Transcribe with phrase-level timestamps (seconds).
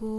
[0.00, 0.10] Добре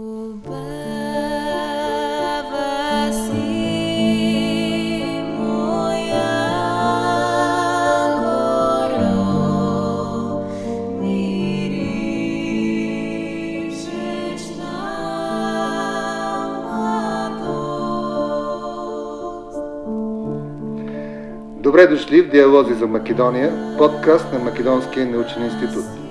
[21.86, 26.07] дошли в Диалози за Македония, подкаст на Македонския научен институт.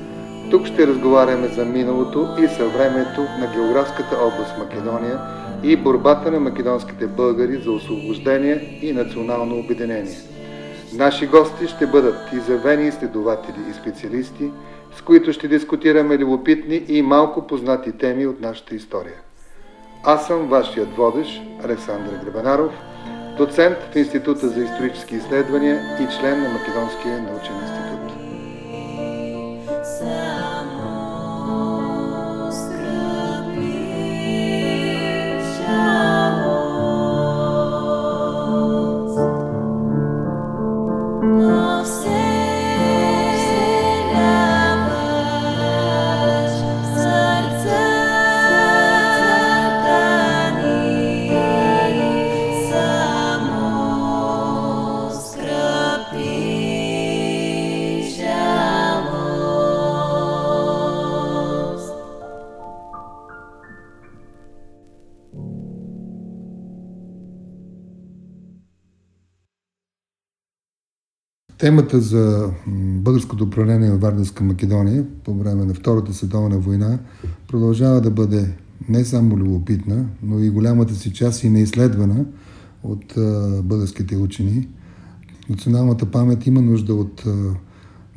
[0.52, 5.20] Тук ще разговаряме за миналото и съвремето на географската област Македония
[5.64, 10.18] и борбата на македонските българи за освобождение и национално обединение.
[10.94, 14.52] Наши гости ще бъдат изявени изследователи и специалисти,
[14.96, 19.18] с които ще дискутираме любопитни и малко познати теми от нашата история.
[20.04, 22.72] Аз съм вашият водещ, Александър Гребанаров–
[23.38, 27.87] доцент в Института за исторически изследвания и член на Македонския научен институт.
[71.58, 77.00] Темата за българското управление в Вардарска Македония по време на Втората световна война
[77.48, 78.54] продължава да бъде
[78.90, 82.26] не само любопитна, но и голямата си част и неизследвана
[82.84, 83.14] от
[83.64, 84.68] българските учени.
[85.50, 87.24] Националната памет има нужда от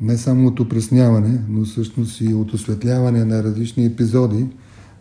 [0.01, 4.47] не само от опресняване, но всъщност и от осветляване на различни епизоди,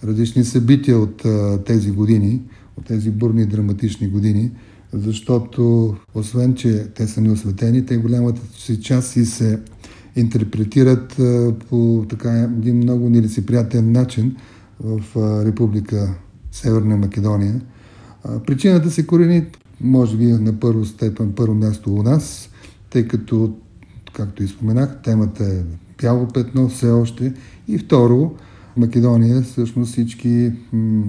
[0.05, 1.25] различни събития от
[1.65, 2.43] тези години,
[2.77, 4.51] от тези бурни драматични години–
[4.93, 9.61] защото освен, че те са неосветени, те голямата си част и се
[10.17, 11.21] интерпретират
[11.69, 14.37] по така един много нелицеприятен начин
[14.81, 15.00] в
[15.45, 16.15] Република
[16.53, 17.61] Северна Македония.
[18.47, 19.47] Причината се корени,
[19.81, 22.50] може би, на първо степен, първо място у нас,
[22.91, 23.55] тъй като,
[24.12, 25.62] както и споменах, темата е
[26.03, 27.33] бяло петно все още.
[27.69, 28.34] И второ,
[28.76, 30.53] Македония всъщност всички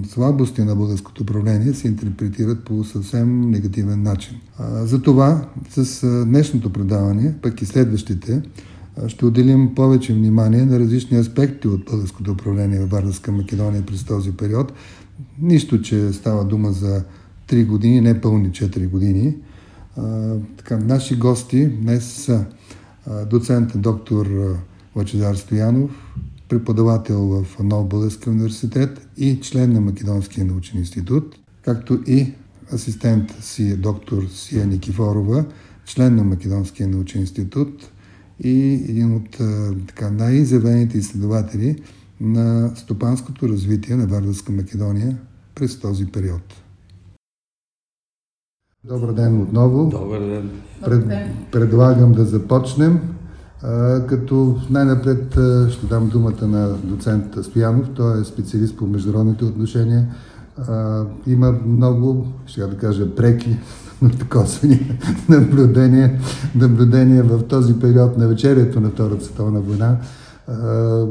[0.08, 4.36] слабости на българското управление се интерпретират по съвсем негативен начин.
[4.82, 8.42] Затова с днешното предаване, пък и следващите,
[9.06, 14.32] ще отделим повече внимание на различни аспекти от българското управление в Вардарска Македония през този
[14.32, 14.72] период.
[15.42, 17.04] Нищо, че става дума за
[17.48, 19.36] 3 години, не пълни 4 години.
[20.56, 22.44] така, наши гости днес са
[23.30, 24.56] доцент доктор
[24.96, 25.90] Лачезар Стоянов,
[26.52, 32.32] преподавател в Нов Български университет и член на Македонския научен институт, както и
[32.72, 35.44] асистент си доктор Сия Никифорова,
[35.84, 37.90] член на Македонския научен институт
[38.40, 39.30] и един от
[39.86, 41.82] така, най-изявените изследователи
[42.20, 45.18] на стопанското развитие на Вардарска Македония
[45.54, 46.62] през този период.
[48.84, 49.88] Добър ден отново.
[49.88, 50.50] Добър ден.
[50.84, 51.04] Пред,
[51.52, 53.00] предлагам да започнем
[54.08, 55.38] като най-напред
[55.70, 57.90] ще дам думата на доцент Стоянов.
[57.94, 60.06] Той е специалист по международните отношения.
[61.26, 63.58] Има много, ще да кажа, преки
[64.30, 66.20] косвени наблюдения,
[66.54, 69.96] наблюдения в този период на вечерието на Втората световна война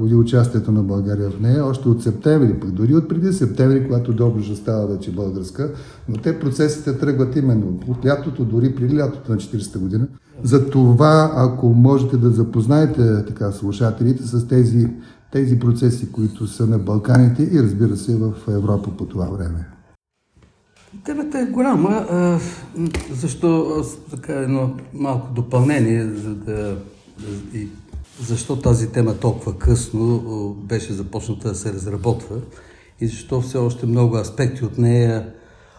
[0.09, 4.55] и участието на България в нея, още от септември, дори от преди септември, когато Добруджа
[4.55, 5.71] става вече българска,
[6.09, 10.07] но те процесите тръгват именно от лятото, дори преди лятото на 40-та година.
[10.43, 14.87] За това, ако можете да запознаете така слушателите с тези,
[15.31, 19.67] тези процеси, които са на Балканите и разбира се в Европа по това време.
[21.05, 22.05] Темата е голяма,
[23.13, 26.75] защо така едно малко допълнение, за да
[27.53, 27.67] и
[28.21, 32.35] защо тази тема толкова късно беше започната да се разработва
[33.01, 35.33] и защо все още много аспекти от нея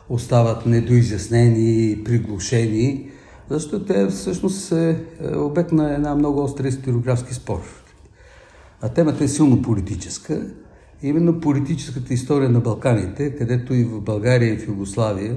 [0.08, 3.10] остават недоизяснени и приглушени,
[3.50, 7.60] защото те всъщност е, е обект на една много остра историографски спор.
[8.80, 10.46] А темата е силно политическа.
[11.02, 15.36] Именно политическата история на Балканите, където и в България, и в Югославия,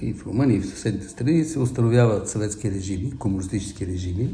[0.00, 4.30] и в Румъния, и в съседните страни се установяват съветски режими, комунистически режими,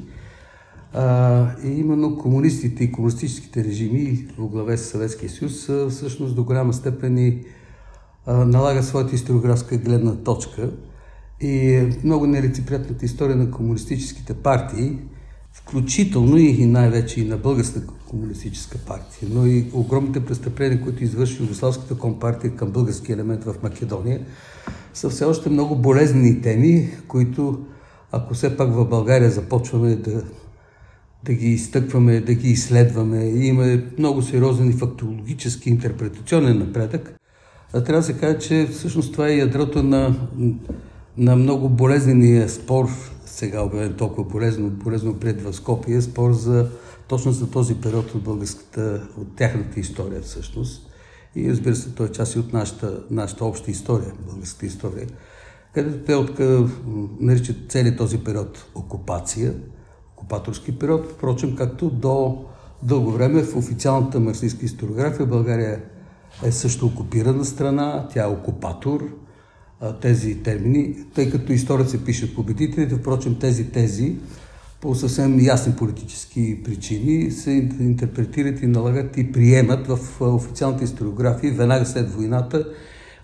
[0.95, 6.73] а, и именно комунистите и комунистическите режими в главе с Съветския съюз всъщност до голяма
[6.73, 7.45] степен и
[8.27, 10.71] налагат своята историографска гледна точка.
[11.41, 14.99] И много нелицеприятната история на комунистическите партии
[15.53, 21.99] включително и най-вече и на Българската комунистическа партия, но и огромните престъпления, които извърши Югославската
[21.99, 24.21] компартия към български елемент в Македония,
[24.95, 27.65] са все още много болезнени теми, които,
[28.13, 30.23] ако все пак в България започваме да,
[31.25, 37.15] да ги изтъкваме, да ги изследваме, има много сериозен и фактологически интерпретационен напредък,
[37.73, 40.15] трябва да се каже, че всъщност това е ядрото на,
[41.17, 42.89] на много болезнения спор,
[43.27, 46.69] сега обявен толкова болезно, болезно пред в Скопия, спор за
[47.09, 50.91] точно за този период от българската, от тяхната история всъщност.
[51.37, 55.07] И разбира се, той е част и от нашата, нашата обща история, българската история,
[55.75, 56.41] където те от,
[57.21, 59.55] наричат целият този период окупация,
[60.25, 62.45] окупаторски период, впрочем, както до
[62.83, 65.83] дълго време в официалната марксистска историография България
[66.45, 69.09] е също окупирана страна, тя е окупатор,
[70.01, 74.17] тези термини, тъй като историята пише победителите, впрочем тези тези
[74.81, 77.51] по съвсем ясни политически причини се
[77.81, 82.67] интерпретират и налагат и приемат в официалната историография веднага след войната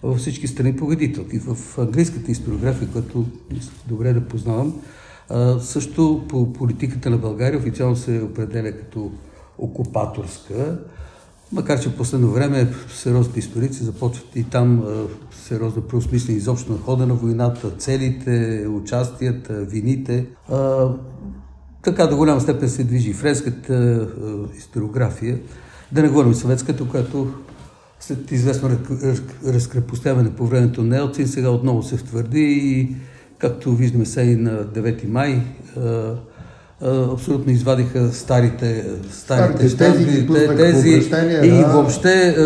[0.02, 1.38] във всички страни победителки.
[1.38, 3.26] В английската историография, която
[3.88, 4.80] добре да познавам,
[5.60, 9.10] също по политиката на България официално се определя като
[9.58, 10.78] окупаторска,
[11.52, 14.84] макар че в последно време сериозните историци започват и там
[15.32, 20.26] сериозно преосмислени изобщо на хода на войната, целите, участията, вините.
[21.82, 24.08] Така до голяма степен се движи френската
[24.58, 25.38] историография,
[25.92, 27.32] да не говорим съветската, която
[28.00, 28.70] след известно
[29.46, 32.96] разкрепостяване по времето на Елцин, сега отново се втвърди и
[33.40, 40.56] както виждаме сега и на 9 май, е, е, абсолютно извадиха старите, старите щамби, тези,
[40.56, 40.88] тези
[41.42, 41.66] и да.
[41.66, 42.36] въобще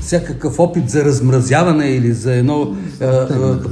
[0.00, 2.76] всякакъв опит за размразяване или за едно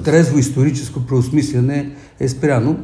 [0.05, 2.79] трезво историческо преосмисляне е спряно.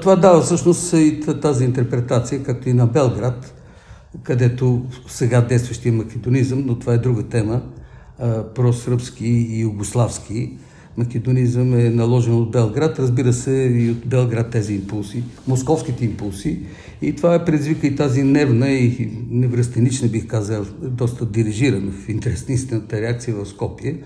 [0.00, 3.54] Това дава всъщност и тази интерпретация, както и на Белград,
[4.22, 7.62] където сега действащия македонизъм, но това е друга тема,
[8.54, 10.52] просръбски и югославски.
[10.96, 16.60] Македонизъм е наложен от Белград, разбира се и от Белград тези импулси, московските импулси.
[17.02, 22.48] И това е предизвика и тази нервна и невръстенична, бих казал, доста дирижирана в интерес
[22.48, 23.98] на истината реакция в Скопие.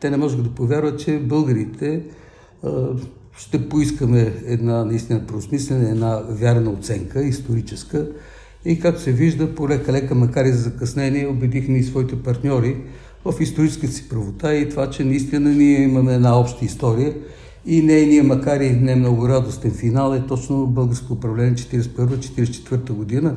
[0.00, 2.02] Те не можеха да повярват, че българите
[3.38, 8.08] ще поискаме една наистина преосмислене, една вярна оценка, историческа.
[8.64, 12.76] И както се вижда, по лека-лека, макар и за закъснение, убедихме и своите партньори
[13.24, 17.14] в историческата си правота и това, че наистина ние имаме една обща история
[17.66, 23.36] и нейният, макар и не много радостен финал, е точно българско управление 1941-1944 година,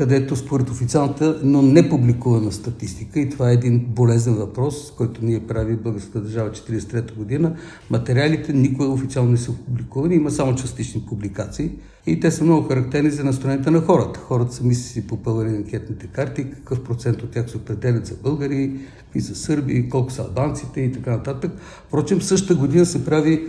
[0.00, 5.46] където според официалната, но не публикувана статистика, и това е един болезен въпрос, който ние
[5.46, 7.56] прави българската държава 1943 година,
[7.90, 11.70] материалите никога официално не са публикувани, има само частични публикации
[12.06, 14.20] и те са много характерни за настроението на хората.
[14.20, 19.20] Хората сами си попълвали анкетните карти, какъв процент от тях се определят за българи, какви
[19.20, 21.52] са сърби, колко са албанците и така нататък.
[21.88, 23.48] Впрочем, същата година се прави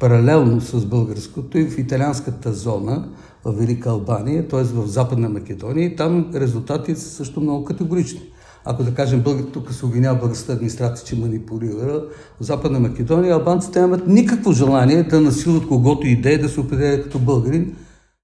[0.00, 3.08] паралелно с българското и в италианската зона,
[3.44, 4.62] в Велика Албания, т.е.
[4.62, 8.22] в Западна Македония и там резултатите са също много категорични.
[8.64, 12.04] Ако да кажем, българ, тук се обвинява българската администрация, че манипулира,
[12.40, 17.18] в Западна Македония албанците нямат никакво желание да насилват когото идея да се определя като
[17.18, 17.76] българин.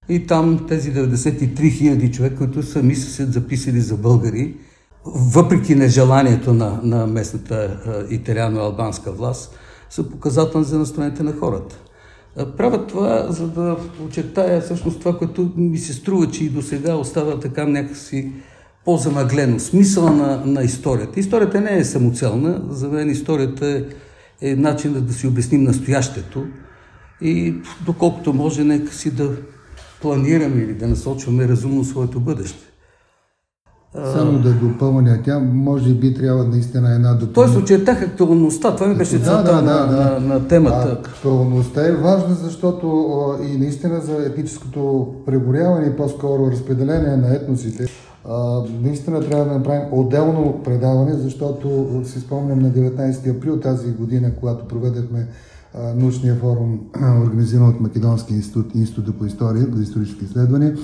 [0.09, 4.57] И там тези 93 хиляди човека, които сами са се записали за българи,
[5.07, 9.59] въпреки нежеланието на, на местната италиано-албанска власт,
[9.91, 11.81] са показателни за настроението на хората.
[12.57, 16.95] Правят това, за да очертая всъщност това, което ми се струва, че и до сега
[16.95, 18.33] остава така някакси
[18.85, 19.61] по-замъглено.
[19.61, 21.21] Смисъла на, на историята.
[21.21, 22.63] Историята не е самоцелна.
[22.71, 23.67] За мен историята
[24.41, 26.47] е, е начин да си обясним настоящето
[27.21, 27.55] и
[27.87, 29.31] доколкото може, нека си да
[30.01, 32.68] планираме или да насочваме разумно своето бъдеще.
[33.95, 37.33] Само да допълня, тя може би трябва наистина една допълня.
[37.33, 41.01] Тоест очертах актуалността, това ми беше целта да, да, на, да, на, на темата.
[41.05, 43.09] Актуалността е важна, защото
[43.53, 47.87] и наистина за етническото преборяване и по-скоро разпределение на етносите,
[48.83, 54.69] наистина трябва да направим отделно предаване, защото си спомням на 19 април тази година, когато
[54.69, 55.27] проведахме
[55.97, 56.81] научния форум,
[57.23, 60.77] организиран от Македонски институт, института по история, за исторически изследвания.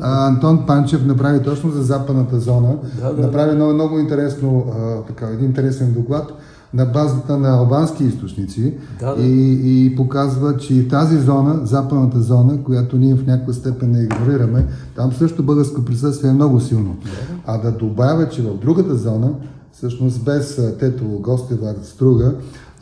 [0.00, 2.76] А, Антон Панчев направи точно за западната зона.
[3.00, 6.32] Да, да, направи много, много интересно, а, така, един интересен доклад
[6.74, 9.22] на базата на албански източници да, да.
[9.22, 14.66] И, и показва, че тази зона, западната зона, която ние в някаква степен не игнорираме,
[14.96, 16.96] там също българско присъствие е много силно.
[17.04, 17.10] Да.
[17.46, 19.32] А да добавя, че в другата зона
[19.72, 22.34] всъщност без Тетово, Гостевар, Струга.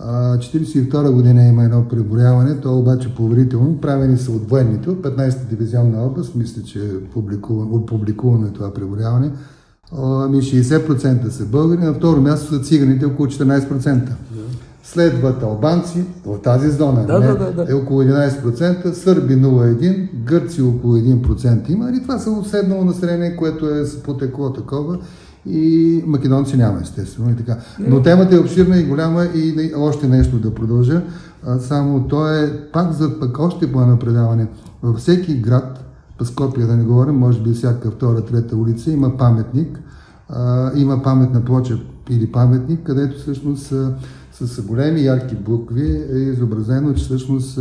[0.07, 3.81] 1942 година има едно преброяване, то обаче поверително.
[3.81, 7.05] Правени са от военните, от 15-та дивизионна област, мисля, че е
[7.87, 9.31] публикувано е това преброяване.
[9.99, 14.09] Ами 60% са българи, на второ място са циганите около 14%.
[14.83, 20.63] Следват албанци в тази зона да, не, да, да, е около 11%, сърби 0,1%, гърци
[20.63, 21.91] около 1% има.
[21.91, 24.99] И това са уседнало население, което е потекло такова
[25.47, 27.31] и македонци няма, естествено.
[27.31, 27.57] И така.
[27.79, 31.03] Но темата е обширна и голяма и още нещо да продължа.
[31.61, 34.47] Само то е пак за пък още по едно предаване.
[34.83, 35.85] Във всеки град,
[36.19, 39.81] по Скопия да не говорим, може би всяка втора, трета улица, има паметник.
[40.77, 41.79] има паметна плоча
[42.11, 43.73] или паметник, където всъщност
[44.33, 47.59] с големи ярки букви е изобразено, че всъщност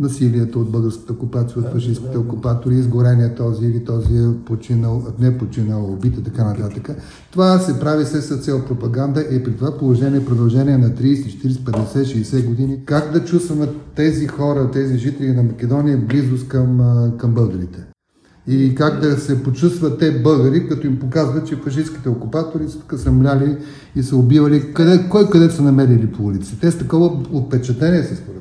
[0.00, 5.92] насилието от българската окупация, от фашистските окупатори, изгорения този или този е починал, не починал,
[5.92, 6.90] убит и така нататък.
[7.30, 11.50] Това се прави се с цел пропаганда и при това положение продължение на 30, 40,
[11.50, 12.80] 50, 60 години.
[12.84, 16.80] Как да чувстваме тези хора, тези жители на Македония близост към,
[17.18, 17.78] към българите?
[18.50, 22.94] И как да се почувстват те българи, като им показват, че фашистските окупатори са тук
[22.98, 23.56] са мляли
[23.96, 26.60] и са убивали къде, кой къде са намерили по улици.
[26.60, 28.37] Те с такова впечатление са според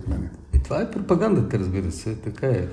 [0.68, 2.68] това е пропагандата, разбира се, така е.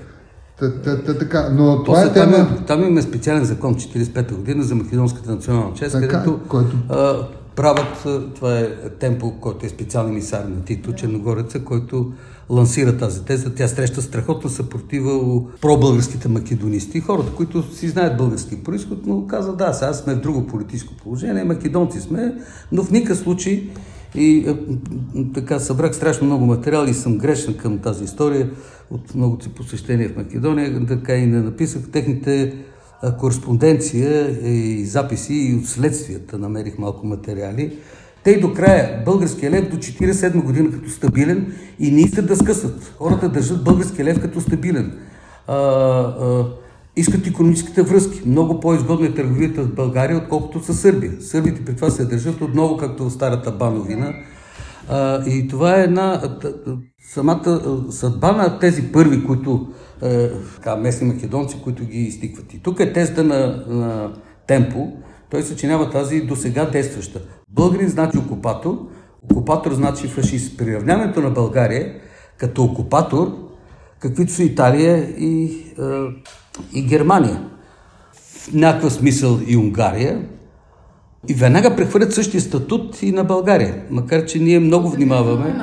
[0.59, 2.31] Та, та, та, така, но това е тема...
[2.31, 6.77] Там, там имаме специален закон 45-та година за македонската национална чест, така, където който...
[6.89, 12.11] а, правят, това е темпо, който е специален мисар на Тито, Черногореца, който
[12.49, 13.55] лансира тази теза.
[13.55, 19.57] Тя среща страхотна съпротива у пробългарските македонисти, хората, които си знаят български происход, но казват,
[19.57, 22.33] да, сега сме в друго политическо положение, македонци сме,
[22.71, 23.69] но в никакъв случай
[24.17, 24.55] и
[25.33, 28.49] така събрах страшно много материал и съм грешен към тази история
[28.91, 32.53] от многото си посещения в Македония, така и не написах техните
[33.19, 37.77] кореспонденция и записи и от следствията намерих малко материали.
[38.23, 42.35] Те и до края българския лев до 47 година като стабилен и не искат да
[42.35, 42.93] скъсат.
[42.97, 44.97] Хората държат българския лев като стабилен.
[45.47, 46.45] А, а,
[46.95, 48.21] искат економическите връзки.
[48.25, 51.21] Много по-изгодна е търговията с България, отколкото с Сърбия.
[51.21, 54.13] Сърбите при това се държат отново както в старата бановина.
[54.89, 56.21] А, и това е една
[57.13, 59.67] самата съдба на тези първи, които
[60.01, 62.53] е, така, местни македонци, които ги изтикват.
[62.53, 64.13] И тук е теста на, на
[64.47, 64.87] темпо.
[65.29, 67.21] Той съчинява тази до сега действаща.
[67.49, 68.87] Българин значи окупатор,
[69.31, 70.57] окупатор значи фашист.
[70.57, 71.93] Приравняването на България
[72.37, 73.31] като окупатор,
[73.99, 75.83] каквито са Италия и, е,
[76.73, 77.41] и Германия.
[78.13, 80.25] В някакъв смисъл и Унгария.
[81.29, 83.83] И веднага прехвърлят същия статут и на България.
[83.91, 85.55] Макар, че ние много внимаваме.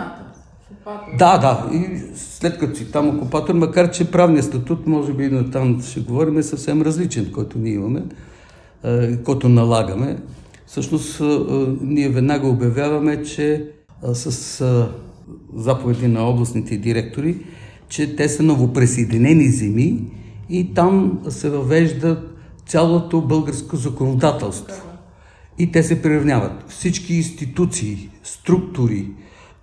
[1.18, 1.68] Да, да.
[1.72, 6.00] И след като си там окупатор, макар че правният статут, може би на там ще
[6.00, 8.02] говорим, е съвсем различен, който ние имаме,
[9.24, 10.16] който налагаме.
[10.66, 11.22] Всъщност,
[11.80, 13.70] ние веднага обявяваме, че
[14.12, 14.88] с
[15.56, 17.36] заповеди на областните директори,
[17.88, 20.04] че те са новопресъединени земи
[20.52, 22.22] и там се въвежда
[22.66, 24.86] цялото българско законодателство.
[25.58, 26.64] И те се приравняват.
[26.68, 29.08] Всички институции, структури,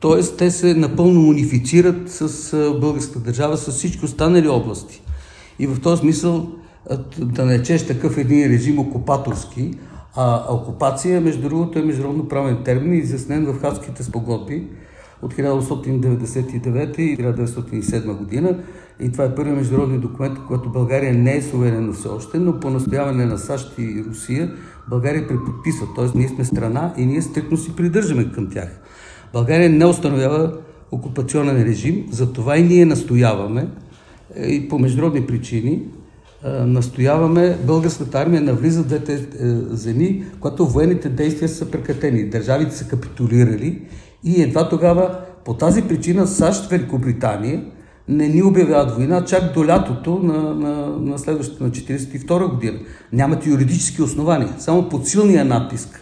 [0.01, 0.21] т.е.
[0.37, 5.01] те се напълно унифицират с българската държава, с всички останали области.
[5.59, 6.47] И в този смисъл
[7.19, 9.71] да не чеш такъв един режим окупаторски,
[10.15, 14.67] а окупация, между другото, е международно правен термин, изяснен в хадските спогодби
[15.21, 18.57] от 1899 и 1907 година.
[18.99, 22.69] И това е първият международен документ, който България не е суверена все още, но по
[22.69, 24.51] настояване на САЩ и Русия
[24.89, 25.87] България преподписва.
[25.95, 26.17] Т.е.
[26.17, 28.79] ние сме страна и ние стрикно си придържаме към тях.
[29.33, 30.53] България не установява
[30.91, 33.67] окупационен режим, затова и ние настояваме
[34.35, 35.81] е, и по международни причини
[36.45, 39.19] е, настояваме българската армия навлиза в двете е,
[39.69, 42.29] земи, когато военните действия са прекратени.
[42.29, 43.81] Държавите са капитулирали
[44.23, 47.63] и едва тогава по тази причина САЩ, Великобритания
[48.07, 52.79] не ни обявяват война чак до лятото на, на, на следващата, на 1942 година.
[53.13, 54.53] Нямат юридически основания.
[54.57, 56.01] Само под силния натиск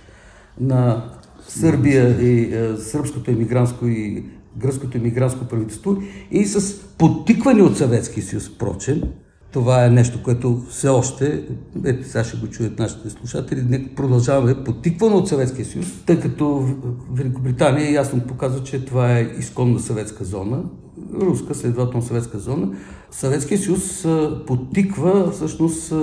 [0.60, 1.06] на
[1.48, 4.24] Сърбия и е, сръбското емигрантско и
[4.58, 5.98] гръцкото емигрантско правителство
[6.32, 9.02] и с подтикване от Съветския съюз, впрочем,
[9.52, 11.44] това е нещо, което все още,
[11.86, 16.70] ето сега ще го чуят нашите слушатели, продължаваме подтиквано от Съветския съюз, тъй като
[17.12, 20.64] Великобритания ясно показва, че това е изконна съветска зона,
[21.14, 22.70] руска, следователно съветска зона.
[23.12, 24.06] Съветския съюз
[24.48, 25.94] подтиква всъщност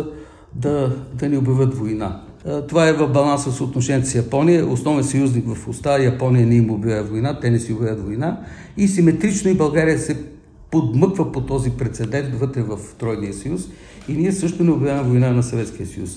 [0.54, 2.20] да, да ни обявят война.
[2.68, 4.66] Това е в баланса с отношението с Япония.
[4.66, 8.40] Основен съюзник в уста Япония не им обявява война, те не си обявяват война.
[8.76, 10.33] И симетрично и България се
[10.74, 13.68] подмъква по този прецедент вътре в Тройния съюз.
[14.08, 16.10] И ние също не обявяваме война на Съветския съюз.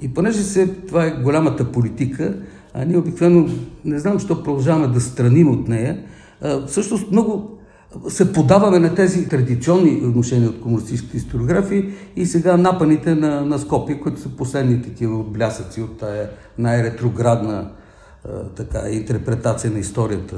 [0.00, 2.34] И понеже се, това е голямата политика,
[2.74, 3.48] А ние обикновено,
[3.84, 5.98] не знам, защо продължаваме да страним от нея.
[6.40, 7.58] А, всъщност много
[8.08, 11.84] се подаваме на тези традиционни отношения от комунистическите историографии
[12.16, 17.70] и сега напаните на, на Скопия, които са последните такива отблясъци от тая най-ретроградна
[18.56, 20.36] така, интерпретация на историята.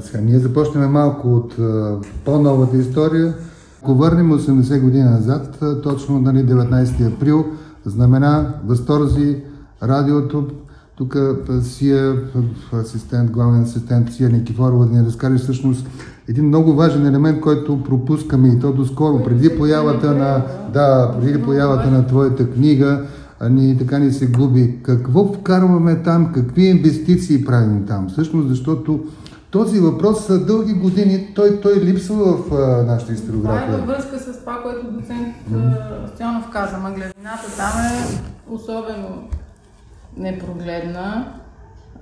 [0.00, 3.34] Сега, ние започнем малко от а, по-новата история.
[3.82, 7.44] Ако върнем 80 години назад, точно нали, 19 април,
[7.84, 9.36] знамена, възторзи,
[9.82, 10.46] радиото,
[10.96, 11.16] тук
[11.62, 12.16] Сия,
[12.72, 15.86] асистент, главен асистент Сия Никифорова да ни разкаже всъщност
[16.28, 21.90] един много важен елемент, който пропускаме и то доскоро, преди появата на, да, преди появата
[21.90, 23.06] на твоята книга,
[23.50, 24.78] ни така ни се губи.
[24.82, 28.08] Какво вкарваме там, какви инвестиции правим там?
[28.08, 29.00] Всъщност, защото
[29.50, 33.66] този въпрос са дълги години, той, той липсва в а, нашата историография.
[33.66, 36.14] Това е във връзка с това, което доцент mm-hmm.
[36.14, 36.78] Стоянов каза.
[36.78, 39.28] Мъглевината там е особено
[40.16, 41.32] непрогледна.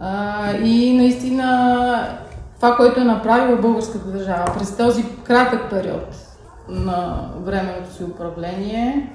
[0.00, 2.18] А, и наистина
[2.56, 6.16] това, което е направила българската държава през този кратък период
[6.68, 9.12] на временното си управление,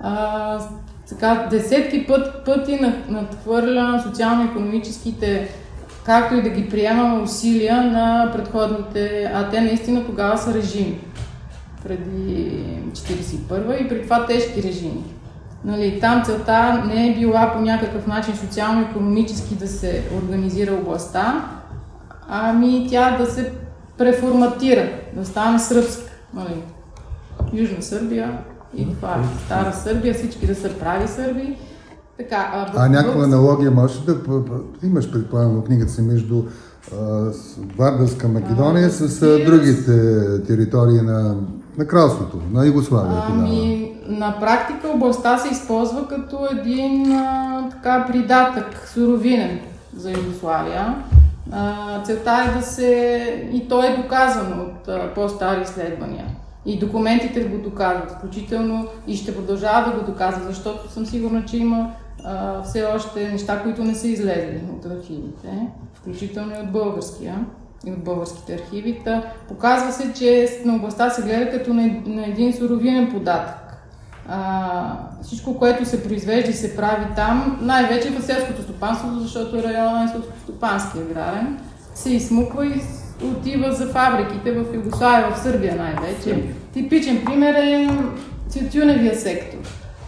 [0.00, 0.60] а,
[1.08, 5.48] така, десетки път, пъти надхвърля социално-економическите,
[6.04, 11.00] както и да ги приемаме усилия на предходните, а те наистина тогава са режими.
[11.84, 15.04] Преди 41 и при това тежки режими.
[15.64, 21.50] Нали, там целта не е била по някакъв начин социално-економически да се организира областта,
[22.28, 23.52] ами тя да се
[23.98, 26.10] преформатира, да стане сръбска.
[26.34, 26.62] Нали.
[27.52, 28.38] Южна Сърбия
[28.76, 31.56] и това е Стара Сърбия, всички да са прави сърби.
[32.20, 34.16] Така, а, а някаква аналогия можеш да
[34.82, 36.42] имаш, предполагам, в книгата си между
[37.78, 41.34] Вардарска Македония а, с а, другите територии на,
[41.78, 43.22] на кралството, на Югославия.
[43.28, 49.60] Ами, на практика областта се използва като един а, така придатък, суровинен
[49.96, 51.04] за Югославия.
[51.52, 53.50] А, целта е да се...
[53.52, 56.24] И то е доказано от а, по-стари изследвания.
[56.66, 61.56] И документите го доказват, включително и ще продължава да го доказват, защото съм сигурна, че
[61.56, 61.90] има
[62.24, 65.48] а, все още неща, които не са излезли от архивите,
[65.94, 67.44] включително и от българския
[67.86, 69.00] и от българските архиви.
[69.04, 73.56] Та, показва се, че на областта се гледа като на, на един суровинен податък.
[74.28, 74.92] А,
[75.22, 80.12] всичко, което се произвежда и се прави там, най-вече в селското стопанство, защото районът е
[80.12, 81.58] селско-стопански аграрен,
[81.94, 82.80] се измуква и
[83.24, 86.44] отива за фабриките в Югославия, в Сърбия най-вече.
[86.72, 87.88] Типичен пример е
[88.52, 89.58] тютюневия сектор.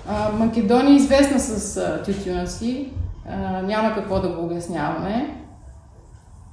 [0.09, 2.93] А, Македония е известна с тютюна си,
[3.29, 5.37] а, няма какво да го обясняваме.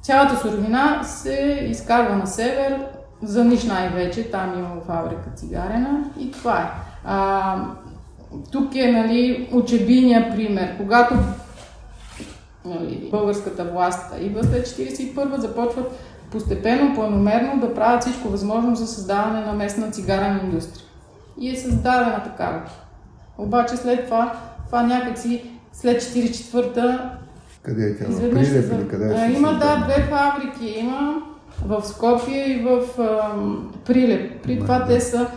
[0.01, 2.85] Цялата суровина се изкарва на север,
[3.23, 6.71] за ниш най-вече, там има фабрика цигарена и това е.
[7.05, 7.55] А,
[8.51, 10.77] тук е нали, учебиния пример.
[10.77, 11.15] Когато
[12.65, 15.91] нали, българската власт идва след 41 започват
[16.31, 20.85] постепенно, планомерно да правят всичко възможно за създаване на местна цигарена индустрия.
[21.39, 22.61] И е създадена такава.
[23.39, 24.33] Обаче след това,
[24.65, 27.13] това някакси след 44-та
[27.63, 28.05] къде е тя?
[28.09, 28.87] Изведнъж за...
[28.87, 29.31] къде е?
[29.31, 30.79] Има, да, две фабрики.
[30.79, 31.21] Има
[31.65, 34.43] в Скопие и в ам, Прилеп.
[34.43, 35.27] При това те са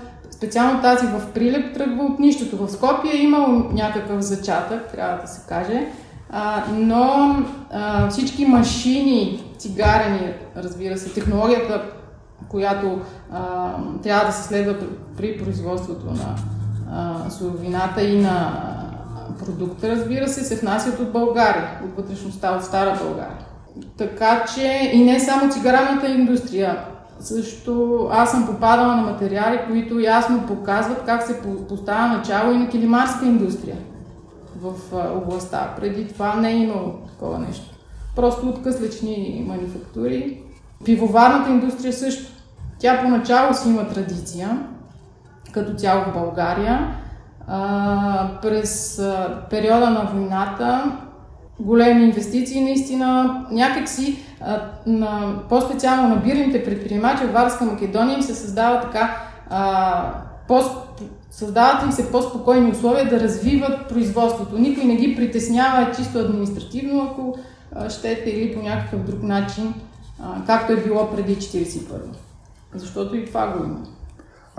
[0.43, 2.67] Специално тази в Прилеп тръгва от нищото.
[2.67, 5.87] В Скопия е имало някакъв зачатък, трябва да се каже,
[6.31, 7.37] а, но
[7.71, 11.83] а, всички машини, цигарени, разбира се, технологията,
[12.49, 13.01] която
[13.33, 14.77] а, трябва да се следва
[15.17, 16.37] при производството на
[16.93, 18.53] а, суровината и на
[19.39, 23.39] продукта, разбира се, се внасят от България, от вътрешността, от Стара България.
[23.99, 26.85] Така че и не само цигараната индустрия,
[27.21, 32.69] също аз съм попадала на материали, които ясно показват как се поставя начало и на
[32.69, 33.77] килимарска индустрия
[34.61, 34.73] в
[35.17, 35.75] областта.
[35.81, 37.67] Преди това не е имало такова нещо.
[38.17, 40.43] Просто откъслечни манифактури.
[40.85, 42.33] Пивоварната индустрия също.
[42.79, 44.67] Тя поначало си има традиция,
[45.53, 46.95] като цяло в България.
[47.49, 50.93] А, през а, периода на войната
[51.61, 58.35] големи инвестиции, наистина някакси а, на, по-специално на бирните предприемачи в Варска Македония им се
[58.35, 59.17] създава така
[59.51, 60.13] а,
[61.31, 64.59] създават им се по-спокойни условия да развиват производството.
[64.59, 67.39] Никой не ги притеснява чисто административно, ако
[67.89, 69.75] щете, или по някакъв друг начин,
[70.47, 71.81] както е било преди 1941.
[72.75, 73.79] Защото и това го има.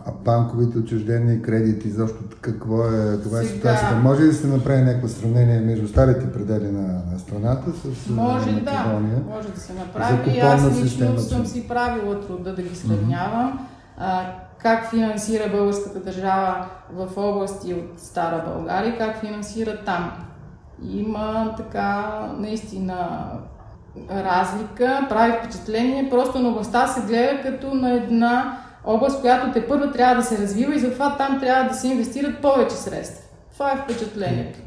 [0.05, 3.95] А банковите отчуждения, кредити, защо какво е, това е ситуацията?
[3.95, 8.51] Може ли да се направи някакво сравнение между старите предели на, на страната с Може
[8.51, 9.15] Македония?
[9.15, 10.39] да, може да се направи.
[10.39, 13.53] Аз лично съм си правила труда да ги сравнявам.
[13.53, 13.97] Mm-hmm.
[13.97, 14.21] А,
[14.59, 20.11] как финансира българската държава в области от Стара България, как финансира там.
[20.83, 23.29] има така наистина
[24.11, 26.09] разлика, прави впечатление.
[26.09, 30.37] Просто на областта се гледа като на една област, която те първо трябва да се
[30.37, 33.23] развива и затова там трябва да се инвестират повече средства.
[33.53, 34.59] Това е впечатлението,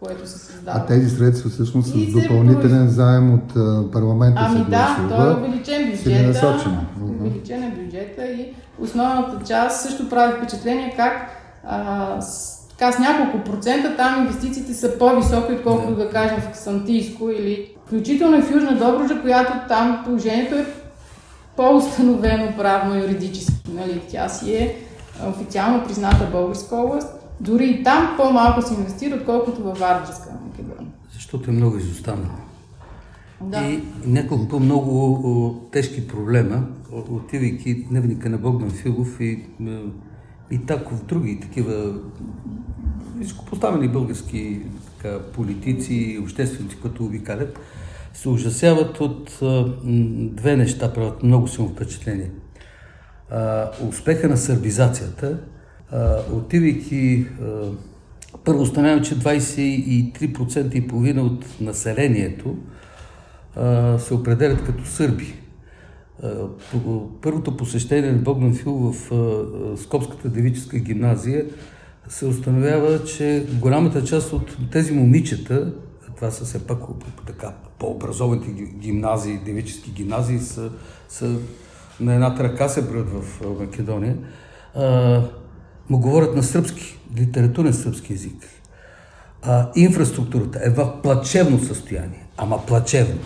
[0.00, 0.78] което се създава.
[0.78, 3.54] А тези средства всъщност с допълнителен заем от
[3.92, 6.74] парламента ами се да, той е увеличен бюджета.
[7.02, 11.30] Увеличен е бюджета и основната част също прави впечатление как
[11.64, 16.04] а, с, така, с няколко процента там инвестициите са по-високи, отколкото да.
[16.04, 20.66] да кажем в Сантийско или включително и в Южна Добруджа, която там положението е
[21.56, 23.70] по-установено правно юридически.
[23.72, 24.02] Нали?
[24.10, 24.76] Тя си е
[25.28, 27.08] официално призната българска област.
[27.40, 30.92] Дори и там по-малко се инвестира, отколкото във Варджиска Македония.
[31.12, 32.28] Защото е много изостанало.
[33.40, 33.58] Да.
[33.58, 39.44] И няколко много тежки проблема, отивайки дневника на Богдан Филов и,
[40.50, 41.94] и таков други такива
[43.16, 44.60] високопоставени български
[44.96, 47.58] така, политици и общественици, които обикалят,
[48.26, 49.38] ужасяват от
[50.36, 52.30] две неща, правят много силно впечатление.
[53.88, 55.38] Успеха на сърбизацията,
[56.32, 57.26] отивайки,
[58.44, 62.56] първо установявам, че 23% и половина от населението
[63.98, 65.34] се определят като сърби.
[67.22, 69.12] Първото посещение на Богдан Фил в
[69.76, 71.44] Скопската девическа гимназия
[72.08, 75.72] се установява, че голямата част от тези момичета,
[76.16, 76.78] това са все пак
[77.26, 80.70] така по-образованите гимназии, девически гимназии, са,
[81.08, 81.36] са
[82.00, 84.16] на едната ръка се броят в Македония,
[84.74, 85.22] а,
[85.88, 88.46] му говорят на сръбски, литературен сръбски язик.
[89.42, 93.18] А, инфраструктурата е в плачевно състояние, ама плачевно.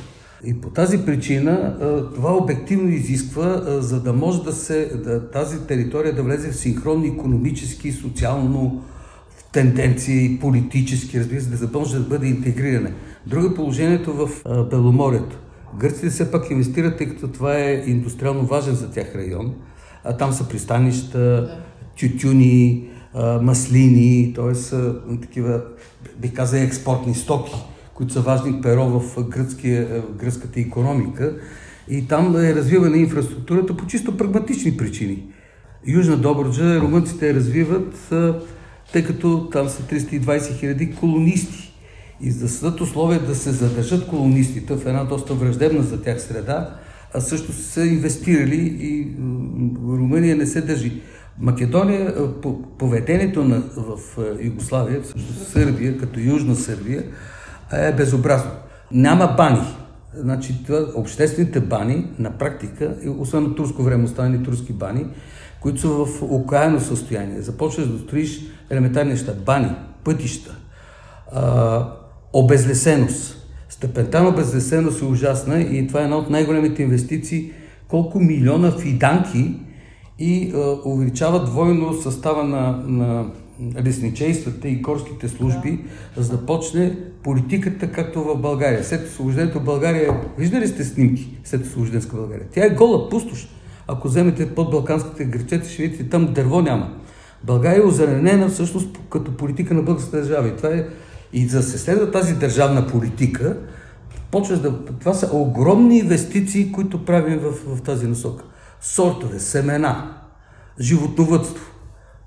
[0.45, 1.77] И по тази причина
[2.15, 7.09] това обективно изисква, за да може да се, да, тази територия да влезе в синхронни
[7.09, 8.83] економически, социално
[9.53, 12.93] тенденции, политически, разбира се, да започне да бъде интегриране.
[13.27, 14.29] Друго е положението в
[14.71, 15.39] Беломорието.
[15.79, 19.55] Гърците все пак инвестират, тъй като това е индустриално важен за тях район.
[20.05, 21.55] А там са пристанища,
[22.01, 22.89] тютюни,
[23.43, 24.77] маслини, т.е.
[25.21, 25.63] такива,
[26.19, 27.55] би казал, експортни стоки
[28.01, 31.37] които са важни перо в, гръцкия, в гръцката економика.
[31.89, 35.23] И там е развивана инфраструктурата по чисто прагматични причини.
[35.87, 38.13] Южна Добруджа румънците я развиват,
[38.93, 41.70] тъй като там са 320 хиляди колонисти.
[42.23, 46.77] И да съдат условия да се задържат колонистите в една доста враждебна за тях среда,
[47.15, 49.17] а също са инвестирали и
[49.87, 51.03] Румъния не се държи.
[51.39, 52.15] Македония,
[52.79, 53.99] поведението на, в
[54.41, 57.05] Югославия, всъщност Сърбия, като Южна Сърбия,
[57.73, 58.51] е безобразно.
[58.93, 59.61] Няма бани.
[60.15, 65.07] Значи, това, обществените бани, на практика, освен на турско време останали турски бани,
[65.61, 67.41] които са в окаяно състояние.
[67.41, 69.33] Започваш да строиш елементарни неща.
[69.47, 69.71] Бани,
[70.05, 70.57] пътища,
[71.33, 71.93] а,
[72.33, 73.37] обезлесеност.
[73.69, 77.51] Степента на обезлесеност е ужасна и това е една от най-големите инвестиции.
[77.89, 79.55] Колко милиона фиданки
[80.19, 83.27] и а, увеличава двойно състава на, на
[83.87, 85.79] лесничействата и горските служби,
[86.17, 88.85] за да почне политиката както в България.
[88.85, 92.47] След освобождението България, виждали сте снимки след освобожденска България?
[92.53, 93.49] Тя е гола, пустош.
[93.87, 96.95] Ако вземете под Балканските гречета, ще видите, там дърво няма.
[97.45, 100.49] България е озеленена всъщност като политика на българската държава.
[100.49, 100.87] И, това е,
[101.33, 103.57] и за да се следва тази държавна политика,
[104.31, 104.85] почваш да...
[104.85, 108.45] Това са огромни инвестиции, които правим в, в тази насока.
[108.81, 110.15] Сортове, семена,
[110.81, 111.71] животновътство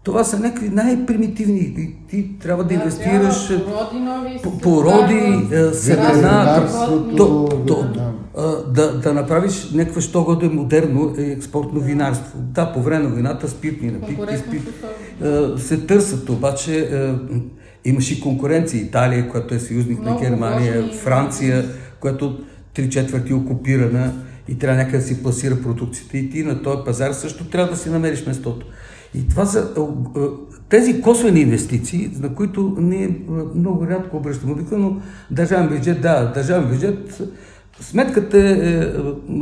[0.03, 1.75] това са някакви най-примитивни.
[1.75, 6.67] Ти, ти трябва да, да инвестираш породи, нови, породи семена,
[8.67, 11.85] да, да направиш някаква що годе модерно експортно да.
[11.85, 12.39] винарство.
[12.39, 14.85] Да, по време на войната спиртни напитки спирт,
[15.59, 16.89] се търсят, обаче
[17.85, 18.81] имаше и конкуренция.
[18.81, 21.65] Италия, която е съюзник Много на Германия, Франция,
[21.99, 22.39] която
[22.73, 24.13] три четвърти е окупирана
[24.47, 26.17] и трябва някъде да си пласира продукцията.
[26.17, 28.65] И ти на този пазар също трябва да си намериш местото.
[29.15, 29.79] И това са е,
[30.19, 30.23] е,
[30.69, 33.19] тези косвени инвестиции, на които ние
[33.55, 34.51] много рядко обръщаме.
[34.51, 37.21] Обикновено държавен бюджет, да, държавен бюджет,
[37.79, 38.93] сметката е,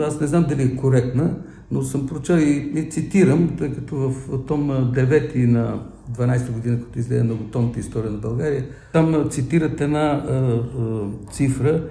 [0.01, 1.33] аз не знам дали е коректна,
[1.71, 5.79] но съм прочел и, и цитирам, тъй като в том 9 на
[6.17, 11.83] 12 година, като излезе многотонната история на България, там цитират една а, а, цифра,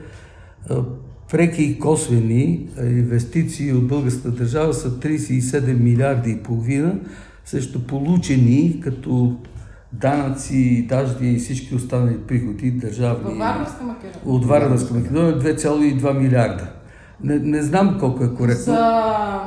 [0.70, 0.82] а,
[1.30, 6.94] преки и косвени инвестиции от българската държава са 37 милиарди и половина,
[7.44, 9.36] също получени като
[9.92, 13.34] данъци, дажди и всички останали приходи държавни.
[14.24, 16.79] От Варнарска Македония 2,2 милиарда.
[17.24, 18.64] Не, не знам колко е коректно.
[18.64, 19.40] За...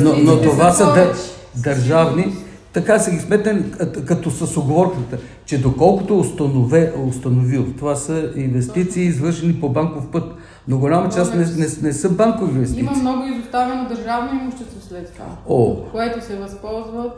[0.00, 1.14] Но, но това са дър,
[1.56, 2.32] държавни.
[2.72, 3.64] така са ги сметнали
[4.06, 10.34] като с оговорката, че доколкото установе, установил, това са инвестиции, извършени по банков път.
[10.68, 12.82] Но голяма част не, не, не са банкови инвестиции.
[12.82, 15.76] Има много изоставено държавно имущество след това, О.
[15.92, 17.12] което се възползват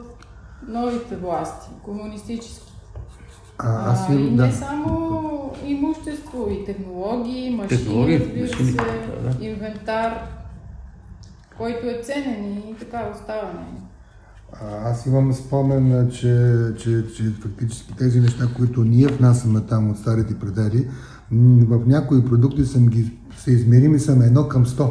[0.68, 2.69] новите власти, комунистически.
[3.64, 4.52] А, аз А, и имам, не да.
[4.52, 9.44] само имущество, и технологии, машини, Технологии, разбира машини, се, да, да.
[9.46, 10.12] инвентар,
[11.58, 13.66] който е ценен и така оставане.
[14.52, 19.98] А, Аз имам спомен, че, че, че фактически тези неща, които ние внасяме там от
[19.98, 20.88] старите предели,
[21.68, 24.90] в някои продукти съм ги са измерими съм едно към 100.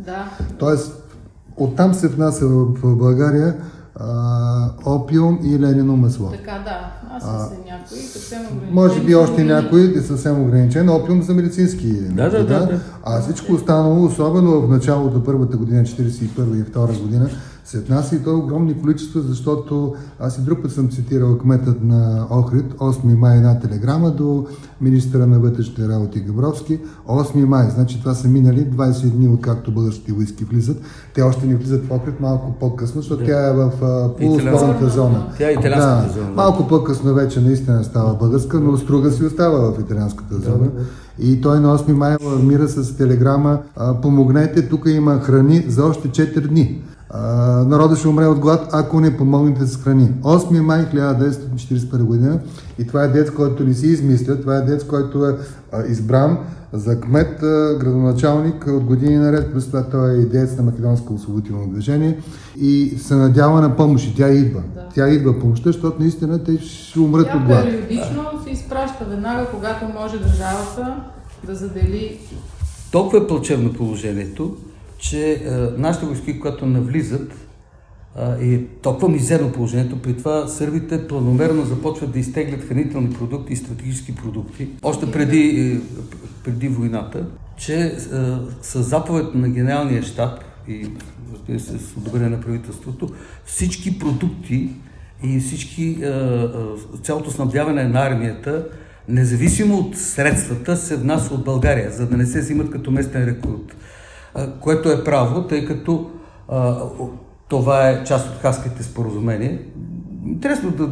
[0.00, 1.16] Да, Тоест,
[1.56, 3.56] оттам се внася в България
[3.96, 6.30] а, опиум и ленено масло.
[6.30, 6.92] така да.
[7.10, 8.72] Аз са някои съвсем ограничени.
[8.72, 9.48] Може би още суровини.
[9.48, 10.88] някой е съвсем ограничен.
[10.88, 11.92] Опиум за медицински.
[11.92, 12.80] Да, да, да, да.
[13.04, 17.30] А всичко останало, особено в началото първата година, 41 и втора година,
[17.68, 21.84] се внася и то е огромни количества, защото аз и друг път съм цитирал кметът
[21.84, 24.46] на Охрид, 8 май една телеграма до
[24.80, 26.80] министра на вътрешните работи Габровски.
[27.08, 30.76] 8 май, значи това са минали 20 дни, откакто българските войски влизат.
[31.14, 35.26] Те още не влизат в Охрид малко по-късно, защото тя е в а, полуосновната зона.
[35.38, 36.34] Тя е италианската Да, зона, да.
[36.34, 40.68] Малко по-късно вече наистина става българска, но Струга си остава в италианската зона.
[41.18, 43.58] И той на 8 май мира с телеграма
[44.02, 46.82] помогнете, тук има храни за още 4 дни.
[47.10, 47.20] А,
[47.64, 50.08] народа ще умре от глад, ако не помогнете с храни.
[50.22, 52.40] 8 май 1941 година
[52.78, 55.36] и това е дец, който не си измисля, това е дец, който е
[55.72, 56.38] а, избран
[56.72, 61.14] за кмет, а, градоначалник от години наред, плюс това той е и дец на Македонско
[61.14, 62.18] освободително движение
[62.60, 64.62] и се надява на помощ и тя идва.
[64.74, 64.86] Да.
[64.94, 67.64] Тя идва помощта, защото наистина те ще умрат Тя от глад.
[67.64, 70.96] периодично се изпраща веднага, когато може държавата
[71.46, 72.18] да задели
[72.92, 74.56] Толкова е плачевно положението,
[74.98, 77.32] че е, нашите войски, когато навлизат,
[78.40, 80.02] е, е толкова мизерно положението.
[80.02, 85.80] При това сърбите планомерно започват да изтеглят хранителни продукти и стратегически продукти, още преди, е,
[86.44, 87.92] преди войната, че е,
[88.62, 90.86] с заповед на генералния щаб и
[91.32, 93.08] разбира се, с одобрение на правителството,
[93.44, 94.70] всички продукти
[95.22, 95.98] и всички,
[97.02, 98.66] цялото снабдяване на армията
[99.08, 103.74] независимо от средствата, се внася от България, за да не се взимат като местен рекрут.
[104.60, 106.10] Което е право, тъй като
[107.48, 109.58] това е част от Хаските споразумения.
[110.26, 110.88] Интересно да,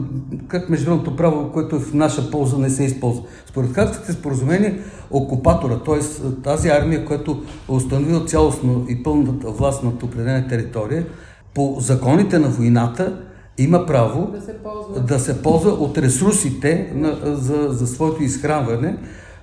[0.48, 3.22] как международното право, което е в наша полза, не се използва.
[3.46, 4.78] Според Хаските споразумения,
[5.10, 6.00] окупатора, т.е.
[6.42, 11.06] тази армия, която е установила цялостно и пълната власт над определена територия,
[11.54, 13.22] по законите на войната
[13.58, 15.00] има право да се ползва.
[15.00, 18.98] да се ползва от ресурсите на, за, за своето изхранване,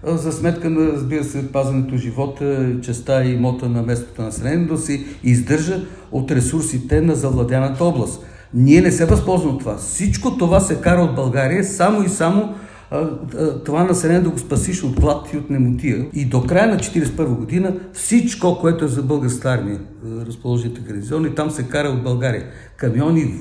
[0.06, 5.06] за сметка на, разбира се, пазенето живота, честа и имота на местното население, да се
[5.24, 8.26] издържа от ресурсите на завладяната област.
[8.54, 9.78] Ние не се възползваме от това.
[9.78, 12.56] Всичко това се кара от България, само и само
[13.66, 16.06] това население да го спасиш от глад и от немотия.
[16.14, 21.36] И до края на 1941 година всичко, което е за българската армия, а, разположените гарнизони,
[21.36, 22.46] там се кара от България.
[22.78, 23.36] Камиони,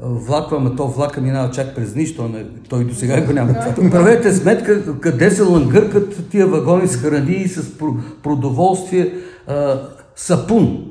[0.00, 3.54] влаква, ама то влака минава чак през нищо, не, той до сега го няма.
[3.90, 9.14] Правете сметка къде се лънгъркат тия вагони с храни и с про- продоволствие,
[9.46, 9.80] а,
[10.16, 10.84] сапун.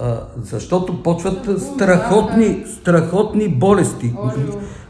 [0.00, 4.14] А, защото почват Сапун, страхотни, страхотни болести.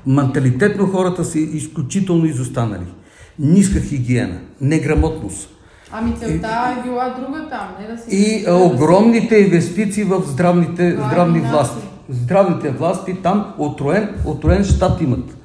[0.07, 2.87] Менталитетно хората са изключително изостанали.
[3.39, 5.49] Ниска хигиена, неграмотност.
[5.93, 8.17] Ами целта е била друга там, не да се...
[8.17, 11.87] И а, огромните инвестиции в здравните, е здравни власти.
[12.09, 15.37] Здравните власти там отроен, отроен щат имат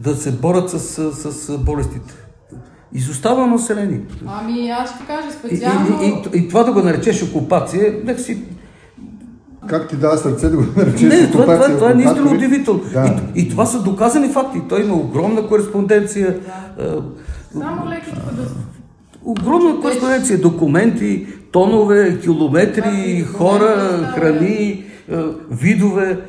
[0.00, 0.78] да се борят с,
[1.12, 2.14] с, с болестите.
[2.92, 4.00] Изостава население.
[4.26, 6.02] Ами аз ще кажа И, специално...
[6.02, 8.42] и, и, и това да го наречеш окупация, нека си...
[9.66, 12.80] Как ти дава сърце да го наречеш Не, това, това, това е наистина удивително.
[12.92, 13.16] Да.
[13.34, 14.62] И, и това са доказани факти.
[14.68, 16.38] Той има огромна кореспонденция.
[16.80, 16.82] а,
[17.52, 18.42] Само лекичко да...
[19.24, 24.84] Огромна кореспонденция, документи, тонове, километри, Да, хора, храни,
[25.50, 26.20] видове.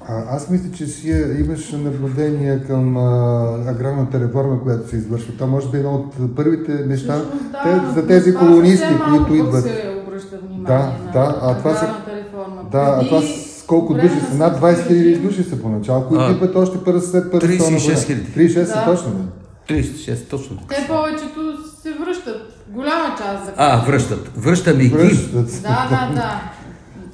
[0.00, 3.00] А, аз мисля, че си е- имаш наблюдение към а,
[3.66, 5.32] аграрната реформа, която се извършва.
[5.32, 7.62] Това може би е едно от първите неща Всъщност, да,
[7.94, 9.64] те, за тези колонисти, които идват.
[9.64, 12.62] се обръща внимание Да, на да, а това са- аграрната реформа.
[12.72, 14.32] Да, а това с колко души са?
[14.32, 17.78] на Над 20 хиляди души са поначало, които идват още първо след първа 36 световна
[17.78, 18.00] война.
[18.00, 18.32] хиляди.
[18.48, 18.84] 36 са Да.
[18.86, 19.10] точно.
[19.10, 19.24] Да.
[19.66, 20.56] 36, точно.
[20.68, 21.40] Те повечето
[21.82, 22.36] се връщат.
[22.68, 24.30] Голяма част за А, връщат.
[24.36, 24.88] Връщаме ги.
[24.88, 25.46] Връщат.
[25.62, 26.40] Да, да, да.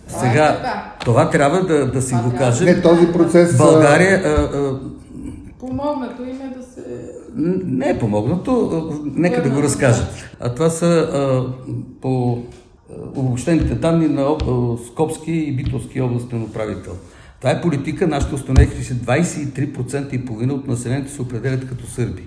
[0.09, 0.93] Сега, така.
[1.05, 2.67] това трябва да, да си Това го кажем.
[2.67, 3.55] Не, този процес...
[3.55, 4.81] а, България а, а,
[5.59, 6.81] Помогнато им е да се...
[7.65, 10.07] не е помогнато, а, нека да го разкажа.
[10.41, 11.45] А това са а,
[12.01, 12.39] по
[12.91, 16.93] а, обобщените данни на об- а, Скопски и Битовски областен управител.
[17.41, 22.23] Това е политика, нашите установихте, че 23% и половина от населението се определят като сърби.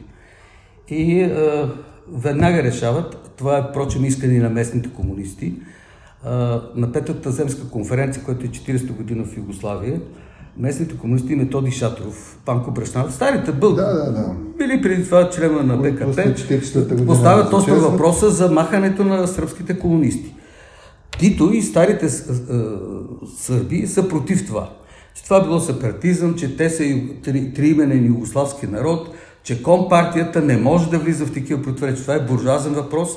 [0.90, 1.70] И а,
[2.14, 5.79] веднага решават, това е прочем искане на местните комунисти, а,
[6.76, 10.02] на Петата земска конференция, която е 40 година в Югославия,
[10.58, 14.36] местните комунисти Методи Шатров, Панко Брашнав, старите бъл, да, да, да.
[14.58, 16.34] били преди това члена на БКП,
[17.06, 20.36] поставят точно въпроса за махането на сръбските комунисти.
[21.20, 22.10] Тито и старите
[23.38, 24.70] сърби са против това.
[25.14, 26.84] Че това било сепаратизъм, че те са
[27.24, 29.10] три, триименен югославски народ,
[29.44, 32.02] че компартията не може да влиза в такива противоречия.
[32.02, 33.10] Това е буржуазен въпрос.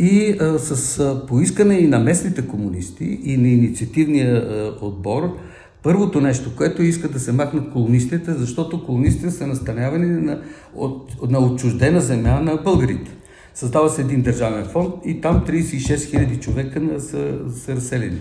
[0.00, 5.36] И а, с поискане и на местните комунисти, и на инициативния а, отбор,
[5.82, 10.42] първото нещо, което искат да се махнат колонистите, защото колонистите са настанявани на,
[10.74, 13.10] от, на отчуждена земя на българите.
[13.54, 18.20] Създава се един държавен фонд и там 36 000 човека са, са разселени.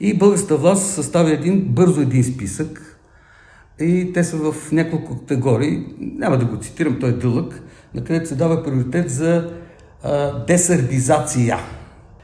[0.00, 2.98] И българската власт съставя един, бързо един списък
[3.80, 7.62] и те са в няколко категории, няма да го цитирам, той е дълъг,
[7.94, 9.50] на където се дава приоритет за
[10.46, 11.58] десърбизация.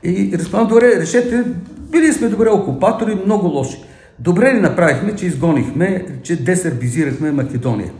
[0.02, 1.44] И разпълнам, добре, решете,
[1.90, 3.84] били сме добре окупатори, много лоши.
[4.18, 7.92] Добре ли направихме, че изгонихме, че десърбизирахме Македония?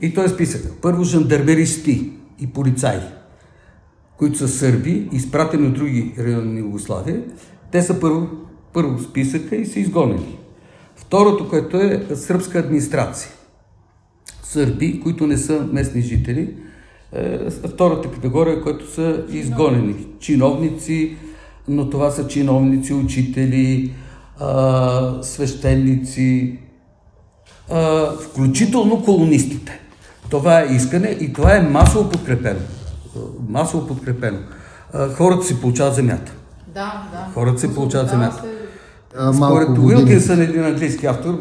[0.00, 0.72] И той е списък.
[0.82, 3.00] Първо жандармеристи и полицаи
[4.18, 7.22] които са сърби, изпратени от други райони на Югославия,
[7.72, 8.28] те са първо,
[8.72, 10.38] първо списъка и са изгонени.
[10.96, 13.30] Второто, което е сръбска администрация.
[14.42, 16.54] Сърби, които не са местни жители,
[17.16, 19.94] е втората категория, които са изгонени.
[20.20, 21.16] Чиновници,
[21.68, 23.94] но това са чиновници, учители,
[25.22, 26.58] свещеници,
[28.20, 29.80] включително колонистите.
[30.30, 32.60] Това е искане и това е масово подкрепено
[33.48, 34.38] масово подкрепено.
[35.14, 36.32] Хората си получават земята.
[36.74, 37.32] Да, да.
[37.34, 38.44] Хората си получават земята.
[39.34, 41.38] Според Уилкинсън, един английски автор,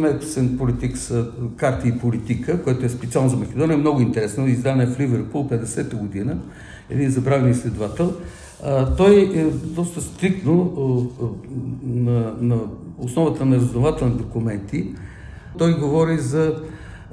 [0.57, 1.25] политик с
[1.57, 5.97] карти и политика, който е специално за Македония, много интересно, издана е в Ливерпул 50-та
[5.97, 6.37] година,
[6.89, 8.13] един забравен изследовател.
[8.97, 10.73] Той е доста стриктно
[11.83, 12.57] на, на
[12.97, 14.95] основата на разнователни документи.
[15.57, 16.55] Той говори за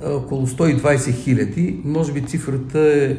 [0.04, 1.80] около 120 хиляди.
[1.84, 3.16] Може би цифрата е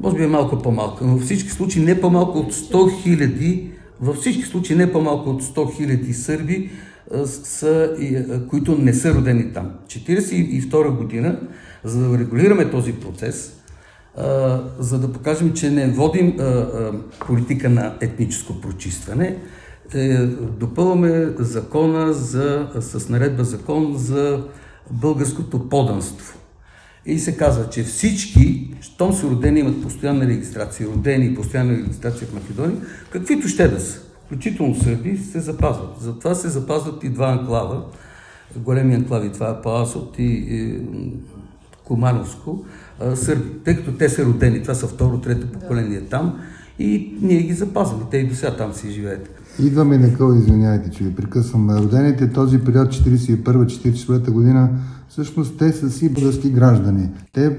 [0.00, 4.16] може би е малко по-малка, но във всички случаи не по-малко от 100 хиляди, във
[4.16, 6.70] всички случаи не по-малко от 100 хиляди сърби,
[7.24, 7.96] са,
[8.50, 9.70] които не са родени там.
[9.88, 11.40] 1942 година,
[11.84, 13.52] за да регулираме този процес,
[14.78, 16.36] за да покажем, че не водим
[17.26, 19.36] политика на етническо прочистване,
[19.94, 20.26] е,
[20.58, 24.44] допълваме закона за, с наредба закон за
[24.90, 26.38] българското поданство.
[27.06, 32.28] И се казва, че всички, щом са родени, имат постоянна регистрация, родени и постоянна регистрация
[32.28, 32.76] в Македония,
[33.10, 36.00] каквито ще да са, включително сърби, се запазват.
[36.00, 37.84] Затова се запазват и два анклава.
[38.56, 40.80] Големи анклави, това е Паласот и, и
[41.84, 42.64] Кумановско,
[43.14, 46.40] сърби, тъй като те са родени, това са второ, трето поколение там
[46.78, 48.04] и ние ги запазваме.
[48.10, 49.35] Те и до сега там си живеят.
[49.58, 51.70] Идваме на къл, извиняйте, че ви прекъсвам.
[51.70, 54.70] Родените този период 41-44 година
[55.08, 57.08] всъщност те са си български граждани.
[57.32, 57.58] Те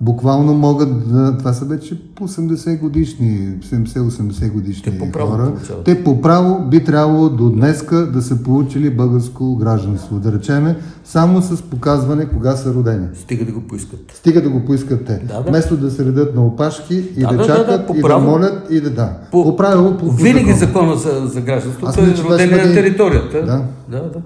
[0.00, 1.38] буквално могат да...
[1.38, 5.52] Това са вече по 80 годишни, 70-80 годишни те по право хора.
[5.84, 10.16] Те по право би трябвало до днеска да са получили българско гражданство.
[10.16, 13.06] Да речеме, само с показване кога са родени.
[13.14, 14.00] Стига да го поискат.
[14.14, 15.20] Стига да го поискат те.
[15.24, 15.50] Да, да.
[15.50, 18.18] Вместо да се редат на опашки и да, да, да чакат, да, да, и да
[18.18, 19.12] молят, и да да.
[19.30, 23.44] По, по правило, по, по Винаги закона за, за гражданството е родени на територията.
[23.44, 23.62] Да.
[23.88, 24.20] да, да.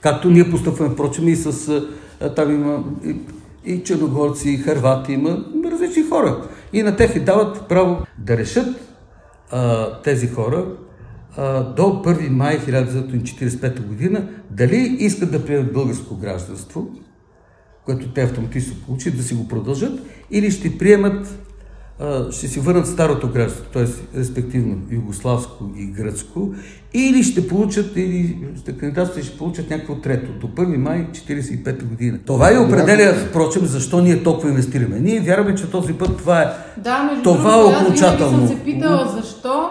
[0.00, 1.82] Както ние постъпваме, впрочем, и с...
[2.36, 2.84] Там има
[3.66, 6.48] и, и черногорци, и харвати, има различни хора.
[6.72, 8.96] И на тях дават право да решат
[9.50, 10.66] а, тези хора
[11.36, 16.88] а, до 1 май 1945 година дали искат да приемат българско гражданство,
[17.84, 21.38] което те автоматично получат, да си го продължат, или ще приемат
[22.30, 24.18] ще си върнат старото гражданство, т.е.
[24.18, 26.48] респективно югославско и гръцко,
[26.94, 31.84] или ще получат, или ще кандидатстват и ще получат някакво трето, до 1 май 1945
[31.84, 32.18] година.
[32.26, 35.00] Това и определя, впрочем, защо ние толкова инвестираме.
[35.00, 36.48] Ние вярваме, че този път това е,
[36.80, 38.42] да, между това е окончателно.
[38.42, 39.70] Аз съм се питала защо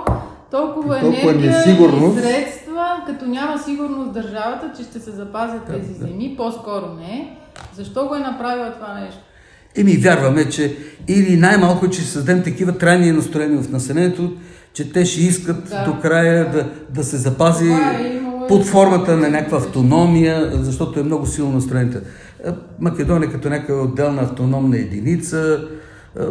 [0.51, 5.93] толкова, толкова енергия и средства, като няма сигурност държавата, че ще се запазят да, тези
[5.93, 7.37] земи, по-скоро не.
[7.75, 9.19] Защо го е направила това нещо?
[9.83, 10.75] Ми вярваме, че
[11.07, 14.33] или най-малко, че ще създадем такива трайни настроения в населението,
[14.73, 19.29] че те ще искат да, до края да, да се запази е под формата на
[19.29, 21.97] някаква автономия, защото е много силно настроението.
[22.79, 25.59] Македония като някаква отделна автономна единица,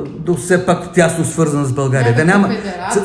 [0.06, 2.16] до все пак тясно свързана с България.
[2.16, 2.50] Да няма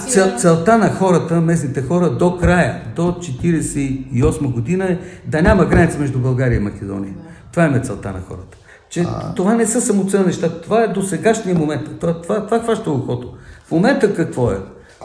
[0.08, 6.00] цел, целта на хората, местните хора до края, до 1948 година е да няма граница
[6.00, 7.14] между България и Македония.
[7.52, 8.58] Това е целта на хората.
[8.94, 9.34] Че а...
[9.34, 12.00] това не са самоцелни неща, това е до сегашния момент.
[12.00, 13.34] Това, това, това хваща ухото.
[13.68, 14.58] В момента какво е?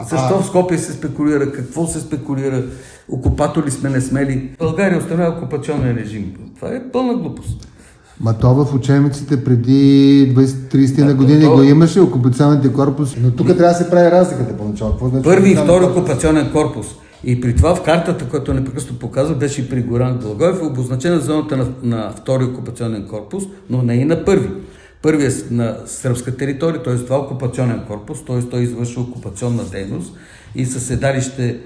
[0.09, 1.51] Защо в Скопия се спекулира?
[1.51, 2.63] Какво се спекулира?
[3.09, 4.55] Окупатори сме, не смели.
[4.59, 6.33] България установява окупационен режим.
[6.55, 7.67] Това е пълна глупост.
[8.19, 11.55] Ма то в учебниците преди 20-30 на години то...
[11.55, 13.19] го имаше, окупационните корпуси.
[13.21, 14.93] Но тук трябва да се прави разликата поначало.
[15.01, 16.87] Значи Първи и втори окупационен корпус.
[17.23, 21.57] И при това в картата, която непрекъснато показва, беше и при Горан Благоев, обозначена зоната
[21.57, 24.49] на, на втори окупационен корпус, но не и на първи.
[25.01, 26.95] Първият на сръбска територия, т.е.
[26.95, 28.41] това окупационен корпус, т.е.
[28.41, 30.13] той извършва окупационна дейност
[30.55, 31.59] и със седалище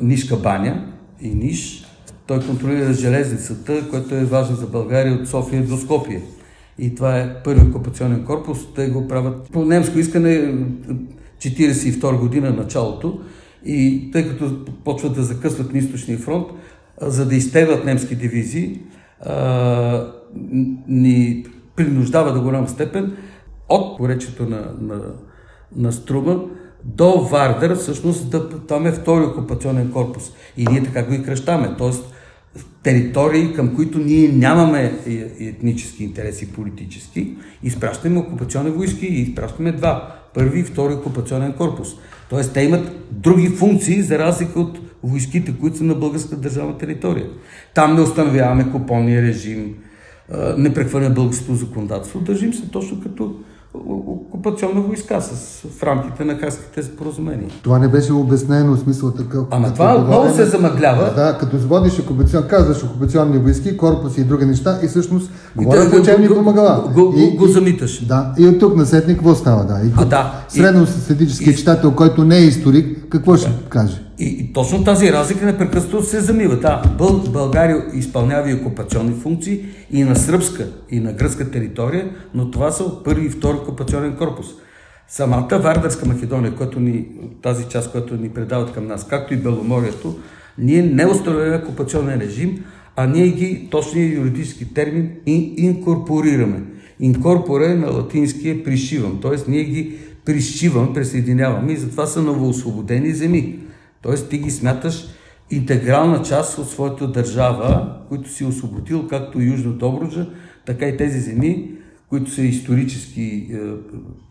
[0.00, 0.84] Нишка баня
[1.20, 1.84] и Ниш,
[2.26, 6.22] той контролира железницата, която е важна за България от София до Скопие.
[6.78, 8.58] И това е първи окупационен корпус.
[8.74, 10.54] Те го правят по немско искане
[11.40, 13.20] 1942 година началото.
[13.64, 16.46] И тъй като почват да закъсват на източния фронт,
[17.00, 18.80] за да изтеглят немски дивизии,
[20.88, 21.46] ни
[21.76, 23.16] принуждава до голяма степен
[23.68, 25.00] от поречето на, на,
[25.76, 26.40] на Струма
[26.84, 30.32] до Вардер, всъщност да, там е втори окупационен корпус.
[30.56, 31.74] И ние така го и кръщаме.
[31.78, 32.14] Тоест,
[32.82, 34.98] територии, към които ние нямаме
[35.40, 40.14] етнически интереси, политически, изпращаме окупационни войски и изпращаме два.
[40.34, 41.88] Първи и втори окупационен корпус.
[42.30, 47.26] Тоест, те имат други функции, за разлика от войските, които са на българска държавна територия.
[47.74, 49.74] Там не установяваме купонния режим,
[50.56, 53.34] не прехвърляме българското законодателство, държим се точно като
[53.74, 57.48] окупационна войска с, в рамките на Хаските споразумения.
[57.62, 59.44] Това не беше обяснено в смисъл такъв.
[59.50, 61.12] Ама това отново се замъглява.
[61.14, 65.96] Да, като водиш окупацион, казваш окупационни войски, корпуси и други неща и всъщност говоря по
[65.96, 66.90] учебни помагала.
[66.94, 68.04] Го, го, го замиташ.
[68.04, 69.64] Да, и от тук на какво става?
[69.64, 70.32] Да, и, а, да.
[70.48, 71.56] Средностатистически и...
[71.56, 74.07] читател, който не е историк, какво ще каже?
[74.18, 76.56] И, и точно тази разлика непрекъснато се замива.
[76.56, 79.60] Да, Бъл, България изпълнява и окупационни функции
[79.92, 84.46] и на сръбска, и на гръцка територия, но това са първи и втори окупационен корпус.
[85.08, 87.06] Самата Вардарска Македония, която ни,
[87.42, 90.18] тази част, която ни предават към нас, както и Беломорието,
[90.58, 92.64] ние не установяваме окупационен режим,
[92.96, 95.10] а ние ги, точния юридически термин,
[95.56, 96.62] инкорпорираме.
[97.00, 99.50] Инкорпора е на латинския пришивам, т.е.
[99.50, 103.58] ние ги пришивам, присъединяваме и затова са новоосвободени земи.
[104.02, 105.04] Тоест ти ги смяташ
[105.50, 110.26] интегрална част от своята държава, които си освободил, както Южна Добруджа,
[110.66, 111.70] така и тези земи,
[112.08, 113.48] които са исторически,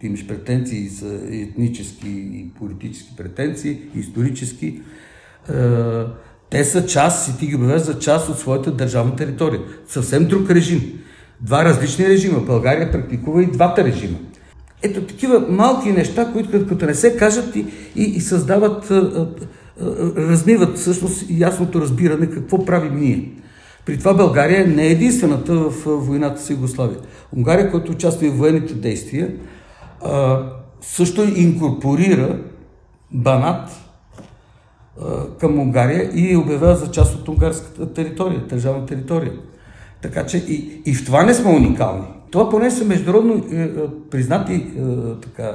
[0.01, 4.81] е, имаш претенции, са етнически и политически претенции, исторически,
[5.49, 5.53] е,
[6.49, 9.61] те са част и ти ги обявяш за част от своята държавна територия.
[9.87, 10.99] Съвсем друг режим.
[11.41, 12.39] Два различни режима.
[12.39, 14.17] България практикува и двата режима.
[14.83, 17.65] Ето такива малки неща, които като не се кажат и,
[17.95, 18.91] и, и създават,
[20.17, 23.31] размиват всъщност ясното разбиране какво правим ние.
[23.85, 26.99] При това България не е единствената в войната с Югославия.
[27.35, 29.35] Унгария, която участва в военните действия,
[30.81, 32.39] също инкорпорира
[33.11, 33.69] Банат
[35.39, 39.33] към Унгария и обявява за част от унгарската територия, държавна територия.
[40.01, 42.07] Така че и, и в това не сме уникални.
[42.31, 43.69] Това поне са международно е, е,
[44.11, 44.81] признати е,
[45.23, 45.51] така,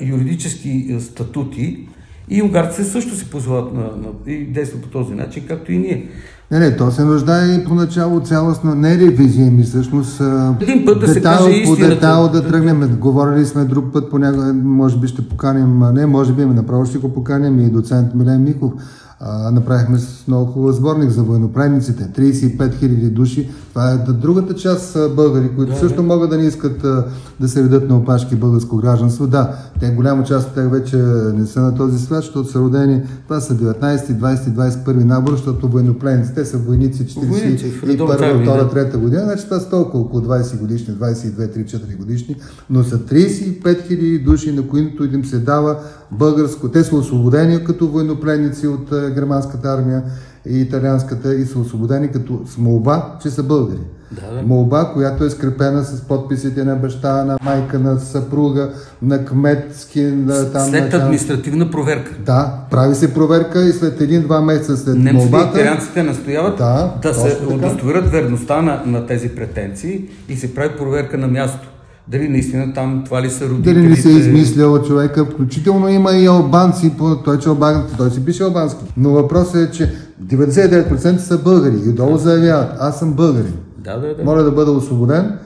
[0.00, 1.88] юридически статути
[2.30, 6.08] и унгарците също се позволят на, на, и действат по този начин, както и ние.
[6.50, 10.22] Не, не, то се нуждае и поначало цялостна не ревизия, ми всъщност
[10.60, 12.96] Един път да детайл, се каже по детайл да тръгнем.
[13.00, 17.14] Говорили сме друг път, понякога, може би ще поканим, не, може би направо ще го
[17.14, 18.72] поканим и доцент Милен Михов
[19.20, 22.04] а, направихме с много хубав сборник за военнопленниците.
[22.04, 23.50] 35 000 души.
[23.70, 27.04] Това е другата част българи, които да, също могат да не искат а,
[27.40, 29.26] да се редат на опашки българско гражданство.
[29.26, 30.96] Да, те голяма част от тях вече
[31.34, 34.36] не са на този свят, защото са родени, това са 19, 20,
[34.84, 40.04] 21 набор, защото военнопленници, те са войници 41, 2, 3 година, значи това са толкова
[40.04, 42.36] около 20 годишни, 22, 3, 4 годишни,
[42.70, 45.76] но са 35 000 души, на които им се дава
[46.10, 46.68] българско.
[46.68, 50.02] Те са освободени като военнопленници от германската армия
[50.46, 53.80] и италианската и са освободени като с молба, че са българи.
[54.10, 54.42] Да, да.
[54.42, 58.70] Молба, която е скрепена с подписите на баща, на майка, на съпруга,
[59.02, 60.68] на кметски, на там...
[60.68, 62.10] След на, административна проверка.
[62.26, 65.64] Да, прави се проверка и след един-два месеца след Немците молбата...
[65.64, 71.18] Немците настояват да, да се удостоверят верността на, на тези претенции и се прави проверка
[71.18, 71.68] на място
[72.10, 73.80] дали наистина там това ли са родителите.
[73.80, 76.92] Дали не се е измислял човека, включително има и албанци,
[77.24, 78.84] той, че албан, той си пише албански.
[78.96, 79.94] Но въпросът е, че
[80.24, 83.54] 99% са българи и долу заявяват, аз съм българин.
[83.78, 84.24] Да, да, да.
[84.24, 85.38] Моля да бъда освободен,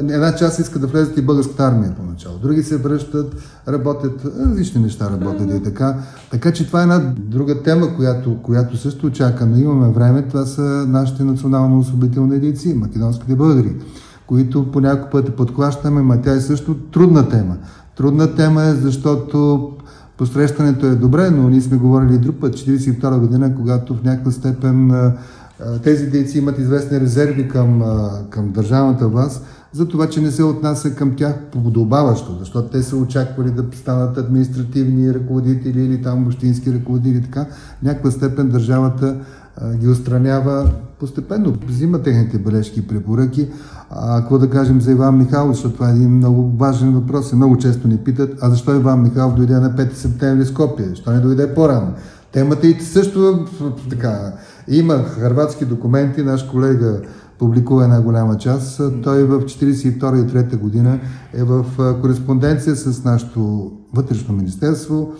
[0.00, 2.38] една част иска да влезат и българската армия поначало.
[2.38, 3.34] Други се връщат,
[3.68, 5.96] работят, различни неща работят и така.
[6.30, 9.10] Така че това е една друга тема, която, която също
[9.46, 13.76] но Имаме време, това са нашите национално-освободителни дейци, македонските българи,
[14.30, 17.56] които по някой път подклащаме, ма тя е също трудна тема.
[17.96, 19.70] Трудна тема е, защото
[20.16, 25.12] посрещането е добре, но ние сме говорили друг път, 42 година, когато в някаква степен
[25.82, 27.82] тези дейци имат известни резерви към,
[28.30, 32.96] към държавната власт, за това, че не се отнася към тях подобаващо, защото те са
[32.96, 37.46] очаквали да станат административни ръководители или там общински ръководители, така.
[37.82, 39.16] някаква степен държавата
[39.74, 40.70] ги отстранява
[41.00, 43.48] постепенно, взима техните бележки и препоръки.
[43.90, 47.36] А какво да кажем за Иван Михайлов, защото това е един много важен въпрос и
[47.36, 51.20] много често ни питат, а защо Иван Михайлов дойде на 5 септември Скопие, защо не
[51.20, 51.92] дойде по-рано?
[52.32, 53.44] Темата и също
[53.90, 54.32] така,
[54.68, 57.00] има хрватски документи, наш колега
[57.38, 58.80] публикува една голяма част.
[59.02, 60.98] Той в 1942 и 1943 година
[61.34, 61.64] е в
[62.00, 65.12] кореспонденция с нашето вътрешно министерство.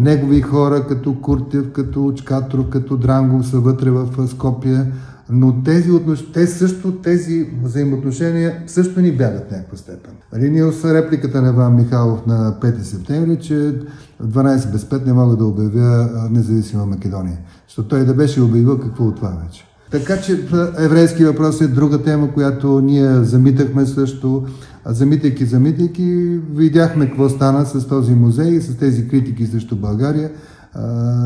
[0.00, 4.86] Негови хора, като Куртев, като Чкатров, като Дрангов са вътре в Скопия,
[5.30, 6.32] но тези, отнош...
[6.32, 10.12] те също, тези взаимоотношения също ни бягат в някаква степен.
[10.32, 13.80] Нали, ние с репликата на Иван Михайлов на 5 септември, че
[14.22, 17.38] 12 без 5 не мога да обявя независима Македония.
[17.68, 19.64] Защото той да беше обявил какво от това вече.
[19.90, 20.48] Така че
[20.78, 24.46] еврейски въпрос е друга тема, която ние замитахме също.
[24.86, 30.30] Замитайки, замитайки, видяхме какво стана с този музей и с тези критики срещу България,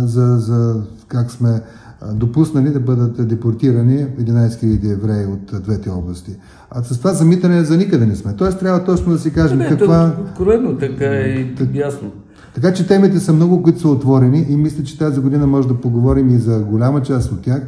[0.05, 1.61] за, за как сме
[2.15, 6.37] допуснали да бъдат депортирани 11 000 евреи от двете области.
[6.71, 8.37] А с това замитане за никъде не сме.
[8.37, 10.13] Тоест трябва точно да си кажем не, каква...
[10.31, 11.75] Откровено така е и так...
[11.75, 12.11] ясно.
[12.55, 15.81] Така че темите са много, които са отворени и мисля, че тази година може да
[15.81, 17.63] поговорим и за голяма част от тях.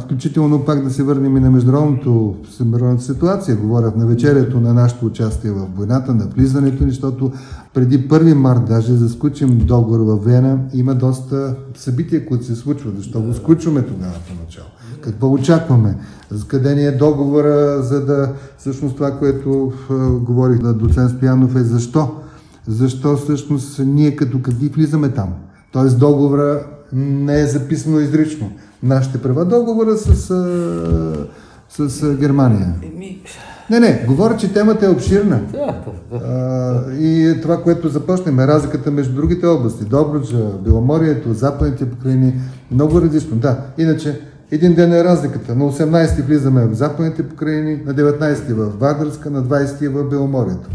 [0.00, 3.56] Включително пак да се върнем и на международното, международната ситуация.
[3.56, 7.32] Говорят на вечерието на нашето участие в войната, на влизането ни, защото
[7.74, 12.96] преди 1 март даже за скучим договор в Вена има доста събития, които се случват.
[12.96, 14.68] Защо го скучваме тогава поначало?
[15.00, 15.96] Какво очакваме?
[16.30, 19.72] За къде ни е договора, за да всъщност това, което
[20.22, 22.10] говорих на доцент Стоянов е защо?
[22.66, 25.28] Защо всъщност ние като какви влизаме там?
[25.72, 28.52] Тоест договора не е записано изрично
[28.82, 29.44] нашите права.
[29.44, 30.14] Договора с,
[31.68, 32.74] с, с Германия.
[33.70, 35.40] Не, не, говоря, че темата е обширна.
[35.52, 36.94] Да, да, да.
[36.98, 39.84] и това, което започнем, е разликата между другите области.
[39.84, 42.34] Добруджа, Беломорието, Западните покрайни,
[42.70, 43.36] много различно.
[43.36, 45.54] Да, иначе един ден е разликата.
[45.54, 50.68] На 18-ти влизаме в Западните покрайни, на 19-ти в Вардарска, на 20-ти в Беломорието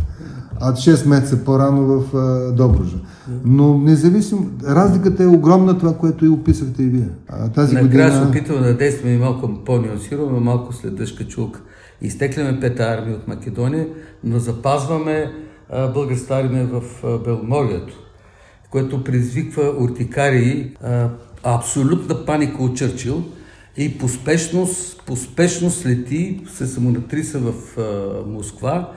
[0.61, 2.97] а 6 месеца по-рано в а, Добружа.
[3.45, 7.09] Но независимо, разликата е огромна това, което и описахте и вие.
[7.29, 8.23] А, тази Накрая година...
[8.23, 11.59] се опитваме да действаме малко по-нюансирано, малко след дъжка чулка.
[12.03, 13.87] Изтекляме пета армия от Македония,
[14.23, 15.31] но запазваме
[15.93, 17.93] българската армия в а, Беломорието,
[18.69, 21.09] което предизвиква уртикарии, а,
[21.43, 23.23] абсолютна паника от Чърчил
[23.77, 27.53] и поспешност, поспешност лети, се самонатриса в
[28.27, 28.91] Москва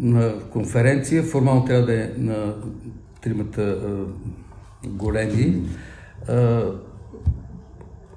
[0.00, 2.54] на конференция, формално трябва да е на
[3.20, 3.78] тримата
[4.86, 5.62] големи.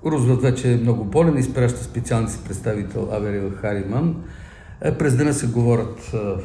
[0.05, 4.23] Рузвелт вече е много болен, изпраща специални си представител Аверил Хариман.
[4.81, 6.37] Е, през деня се говорят а,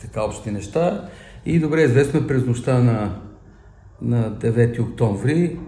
[0.00, 1.08] така общи неща
[1.46, 3.20] и добре известно е през нощта на,
[4.02, 5.58] на 9 октомври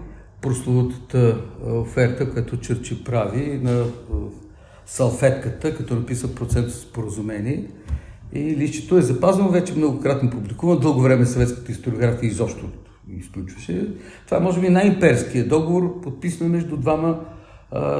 [0.41, 3.85] прословутата оферта, която Чърчи прави на
[4.85, 7.67] салфетката, като написа процент споразумение
[8.33, 10.79] и лището е запазено, вече многократно публикувано.
[10.79, 12.65] Дълго време съветската историография изобщо
[13.17, 13.87] изключваше.
[14.25, 17.19] Това е, може би, най-имперският договор, подписан между двама,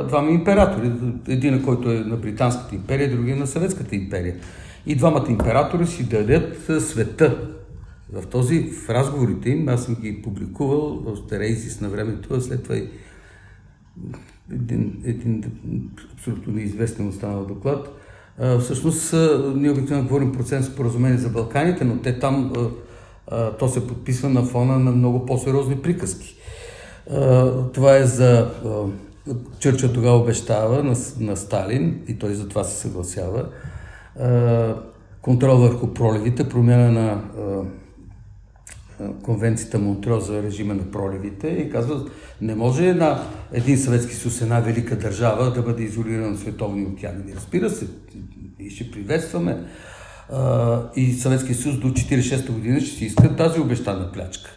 [0.08, 0.92] двама императори.
[1.28, 4.36] Един, който е на Британската империя, другия на Съветската империя.
[4.86, 7.38] И двамата императори си дадат света.
[8.14, 12.64] В този, в разговорите им, аз съм ги публикувал в Терейзис на времето, а след
[12.64, 12.90] това и
[14.52, 15.44] един, един
[16.14, 18.00] абсолютно неизвестен останал доклад
[18.60, 19.14] Всъщност,
[19.56, 22.54] ние обикновено говорим процент споразумение за Балканите, но те там,
[23.60, 26.36] то се подписва на фона на много по-сериозни приказки.
[27.74, 28.52] Това е за...
[29.60, 33.50] Чърча тогава обещава на, на Сталин, и той за това се съгласява,
[35.22, 37.22] контрол върху проливите, промяна на
[39.24, 42.06] конвенцията Монтрео за режима на проливите и казва,
[42.42, 47.36] не може една, един Съветски съюз, една велика държава да бъде изолирана на световни океани.
[47.36, 47.88] Разбира се,
[48.60, 49.64] и ще приветстваме
[50.96, 54.50] и Съветския съюз до 1946 година ще си иска тази обещана плячка.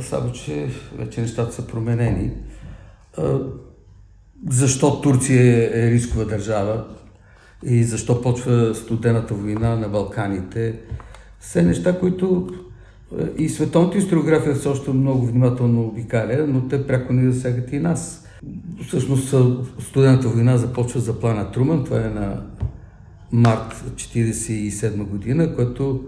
[0.00, 0.68] Само, че
[0.98, 2.30] вече нещата са променени.
[4.50, 6.84] Защо Турция е рискова държава?
[7.64, 10.74] и защо почва студената война на Балканите.
[11.40, 12.48] Все неща, които
[13.18, 17.78] е, и световната историография все още много внимателно обикаля, но те пряко ни засягат и
[17.78, 18.26] нас.
[18.86, 19.34] Всъщност
[19.80, 22.42] студената война започва за плана Труман, това е на
[23.32, 26.04] март 1947 година, което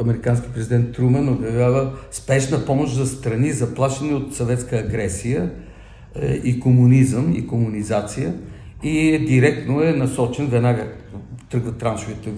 [0.00, 5.50] американски президент Труман обявява спешна помощ за страни, заплашени от съветска агресия е,
[6.44, 8.34] и комунизъм, и комунизация.
[8.82, 10.92] И директно е насочен, веднага
[11.50, 12.32] тръгват траншовете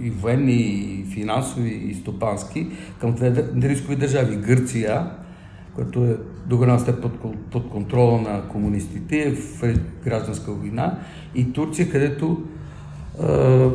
[0.00, 2.66] и военни, и финансови, и стопански
[3.00, 4.36] към две рискови държави.
[4.36, 5.10] Гърция,
[5.74, 6.16] което е
[6.46, 9.62] до голяма степен под, под контрола на комунистите, е в
[10.04, 10.98] гражданска война,
[11.34, 12.42] и Турция, където
[13.22, 13.70] а,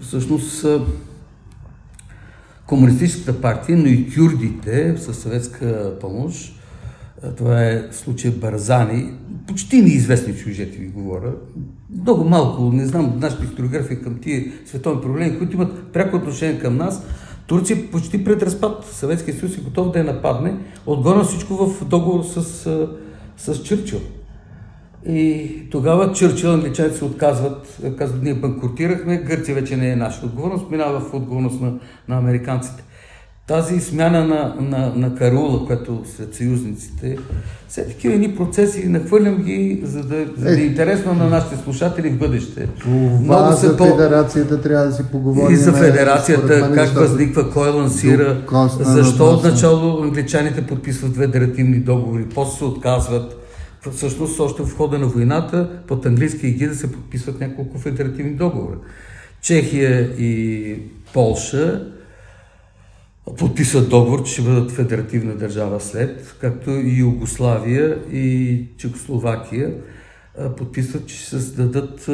[0.00, 0.66] всъщност
[2.66, 6.61] Комунистическата партия, но и кюрдите със съветска помощ.
[7.36, 9.12] Това е случай Барзани.
[9.46, 11.32] Почти неизвестни чужети ви говоря.
[12.02, 16.76] Много малко, не знам, нашата историография към тия световни проблеми, които имат пряко отношение към
[16.76, 17.06] нас.
[17.46, 18.84] Турция почти пред разпад.
[18.84, 20.54] Съветския съюз е готов да я нападне.
[20.86, 22.88] Отгоре на всичко в договор с,
[23.36, 24.00] с Чърчил.
[25.08, 30.70] И тогава Чърчил, англичаните се отказват, казват, ние банкротирахме, Гърция вече не е наша отговорност,
[30.70, 31.72] минава в отговорност на,
[32.08, 32.84] на американците.
[33.46, 37.18] Тази смяна на, на, на Карула, която сред съюзниците,
[37.68, 42.10] все такива едни процеси, нахвърлям ги, за да, за да е интересно на нашите слушатели
[42.10, 42.68] в бъдеще.
[42.82, 43.84] Това за по...
[43.84, 45.54] федерацията трябва да си поговорим.
[45.54, 47.00] И за федерацията, как защото...
[47.00, 48.42] възниква, кой лансира,
[48.80, 53.36] защо отначало англичаните подписват федеративни договори, после се отказват
[53.92, 58.76] всъщност още в хода на войната под английски гида се подписват няколко федеративни договора.
[59.42, 60.76] Чехия и
[61.14, 61.91] Полша
[63.38, 69.74] подписват договор, че ще бъдат федеративна държава след, както и Югославия и Чехословакия
[70.56, 72.10] подписват, че ще създадат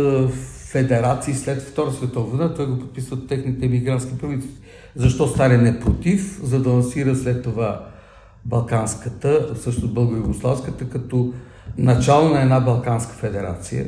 [0.71, 2.55] федерации след Втора световна война.
[2.55, 4.63] Той го подписват техните емигрантски правителства.
[4.97, 6.41] Защо Сталин е против?
[6.43, 7.87] За да лансира след това
[8.45, 11.33] Балканската, също българо-югославската, като
[11.79, 13.87] начало на една Балканска федерация.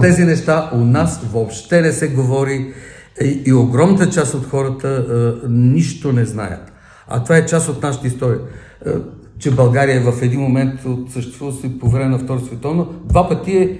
[0.00, 2.74] Тези неща у нас въобще не се говори
[3.22, 6.72] и, и огромната част от хората а, нищо не знаят.
[7.08, 8.40] А това е част от нашата история.
[8.86, 8.92] А,
[9.38, 13.56] че България в един момент от съществуването си по време на Втората световна, два пъти
[13.56, 13.78] е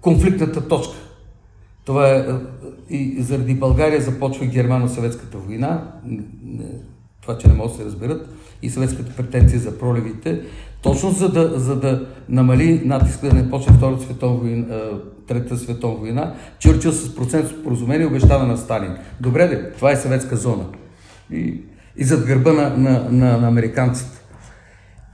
[0.00, 0.94] конфликтната точка.
[1.84, 2.24] Това е
[2.90, 5.92] и заради България започва германо-съветската война,
[7.22, 8.28] това, че не могат да се разберат,
[8.62, 10.40] и съветската претенция за проливите,
[10.82, 14.66] точно за да, за да намали натиска да не почне Втората световна война,
[15.26, 18.96] Трета световна война, Чърчил с процент споразумение обещава на Сталин.
[19.20, 20.64] Добре де, това е съветска зона.
[21.32, 21.60] И,
[21.96, 24.20] и зад гърба на, на, на, на американците.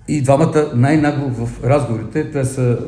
[0.09, 2.79] И двамата най-нагло в разговорите, те са...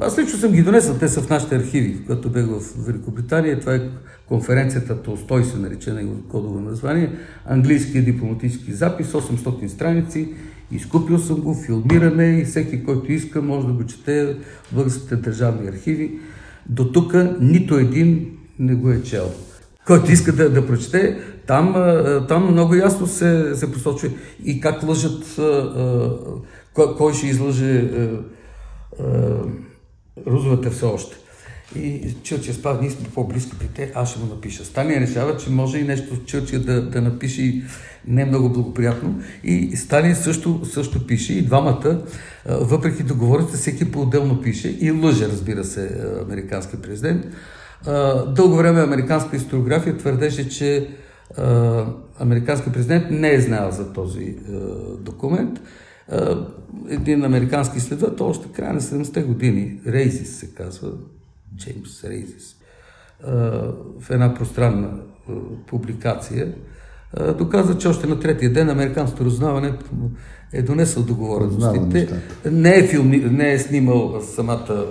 [0.00, 3.60] Аз лично съм ги донесъл, те са в нашите архиви, когато бях в Великобритания.
[3.60, 3.80] Това е
[4.28, 7.10] конференцията Толстой се нарича на кодово название.
[7.46, 10.28] Английския дипломатически запис, 800 страници,
[10.72, 15.68] Изкупил съм го, филмиране и всеки, който иска, може да го чете в българските държавни
[15.68, 16.18] архиви.
[16.68, 19.30] До тук нито един не го е чел.
[19.86, 21.74] Който иска да, да прочете, там,
[22.28, 24.08] там много ясно се, се посочва
[24.44, 25.40] и как лъжат,
[26.74, 27.90] кой, кой ще излъже
[30.26, 31.16] Рузвата все още.
[31.76, 34.64] И Чърчия спа, ние сме по-близки при те, аз ще му напиша.
[34.64, 37.62] Стани решава, че може и нещо Чърчия да, да напише
[38.06, 39.20] не много благоприятно.
[39.44, 42.02] И Сталин също, също пише и двамата,
[42.46, 47.26] въпреки договорите, всеки по-отделно пише и лъже, разбира се, американски президент.
[48.28, 50.88] Дълго време американска историография твърдеше, че
[52.18, 54.36] американски президент не е знаел за този
[55.00, 55.60] документ.
[56.88, 60.92] Един американски изследовател още края на 70-те години, Рейзис се казва,
[61.56, 62.56] Джеймс Рейзис,
[64.00, 64.90] в една пространна
[65.66, 66.52] публикация,
[67.38, 69.72] доказа, че още на третия ден американското разузнаване
[70.52, 72.20] е донесъл договореностите.
[72.50, 74.86] Не е, филми, не е снимал самата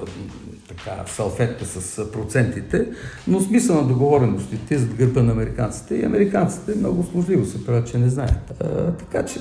[0.68, 2.86] така, салфетка с процентите,
[3.28, 7.97] но смисъл на договореностите зад гърба на американците и американците много сложливо се правят, че
[7.97, 8.53] не знаят.
[8.59, 9.39] А, така че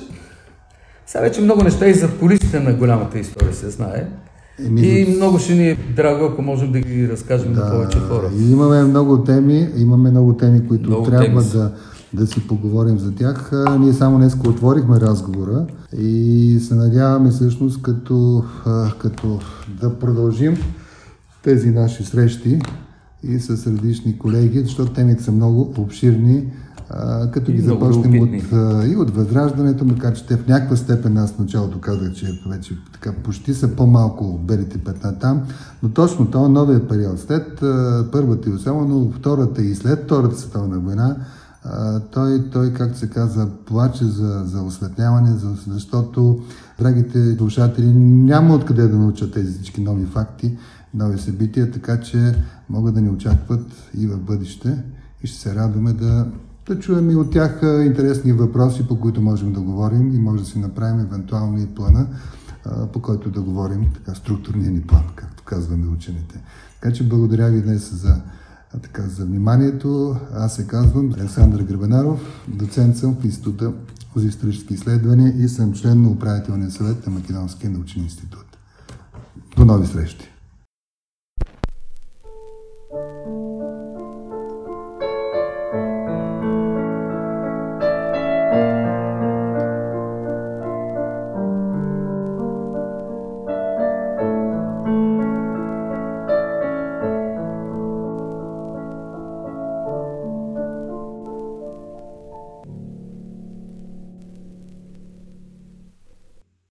[1.05, 4.07] сега вече много неща и зад колисите на голямата история се знае.
[4.65, 7.99] Еми, и много ще ни е драго, ако можем да ги разкажем да, на повече
[7.99, 8.29] хора.
[8.39, 11.71] И имаме много теми, имаме много теми, които много трябва теми да,
[12.13, 13.51] да си поговорим за тях.
[13.79, 15.65] Ние само днес отворихме разговора
[15.97, 18.43] и се надяваме всъщност като,
[18.99, 19.39] като
[19.81, 20.57] да продължим
[21.43, 22.59] тези наши срещи
[23.23, 26.43] и с различни колеги, защото темите са много обширни
[26.93, 31.17] а, като ги започнем от, а, и от възраждането, макар че те в някаква степен,
[31.17, 35.41] аз началото казах, че вече така почти са по-малко белите петна там,
[35.83, 40.79] но точно този новия период, след а, първата и особено втората и след втората световна
[40.79, 41.15] война,
[42.11, 46.39] той, той, както се казва, плаче за, за осветляване, за, защото
[46.79, 50.57] драгите слушатели няма откъде да научат тези всички нови факти,
[50.93, 52.35] нови събития, така че
[52.69, 53.65] могат да ни очакват
[53.97, 54.83] и в бъдеще.
[55.23, 56.27] И ще се радваме да,
[56.67, 60.49] да чуем и от тях интересни въпроси, по които можем да говорим и може да
[60.49, 62.07] си направим евентуално и плана,
[62.93, 66.43] по който да говорим, така структурния ни план, както казваме учените.
[66.81, 68.21] Така че благодаря ви днес за,
[68.81, 70.15] така, за вниманието.
[70.33, 73.73] Аз се казвам Александър Гребенаров, доцент съм в Института
[74.15, 78.45] за исторически изследвания и съм член на управителния съвет на Македонския научен институт.
[79.57, 80.30] До нови срещи!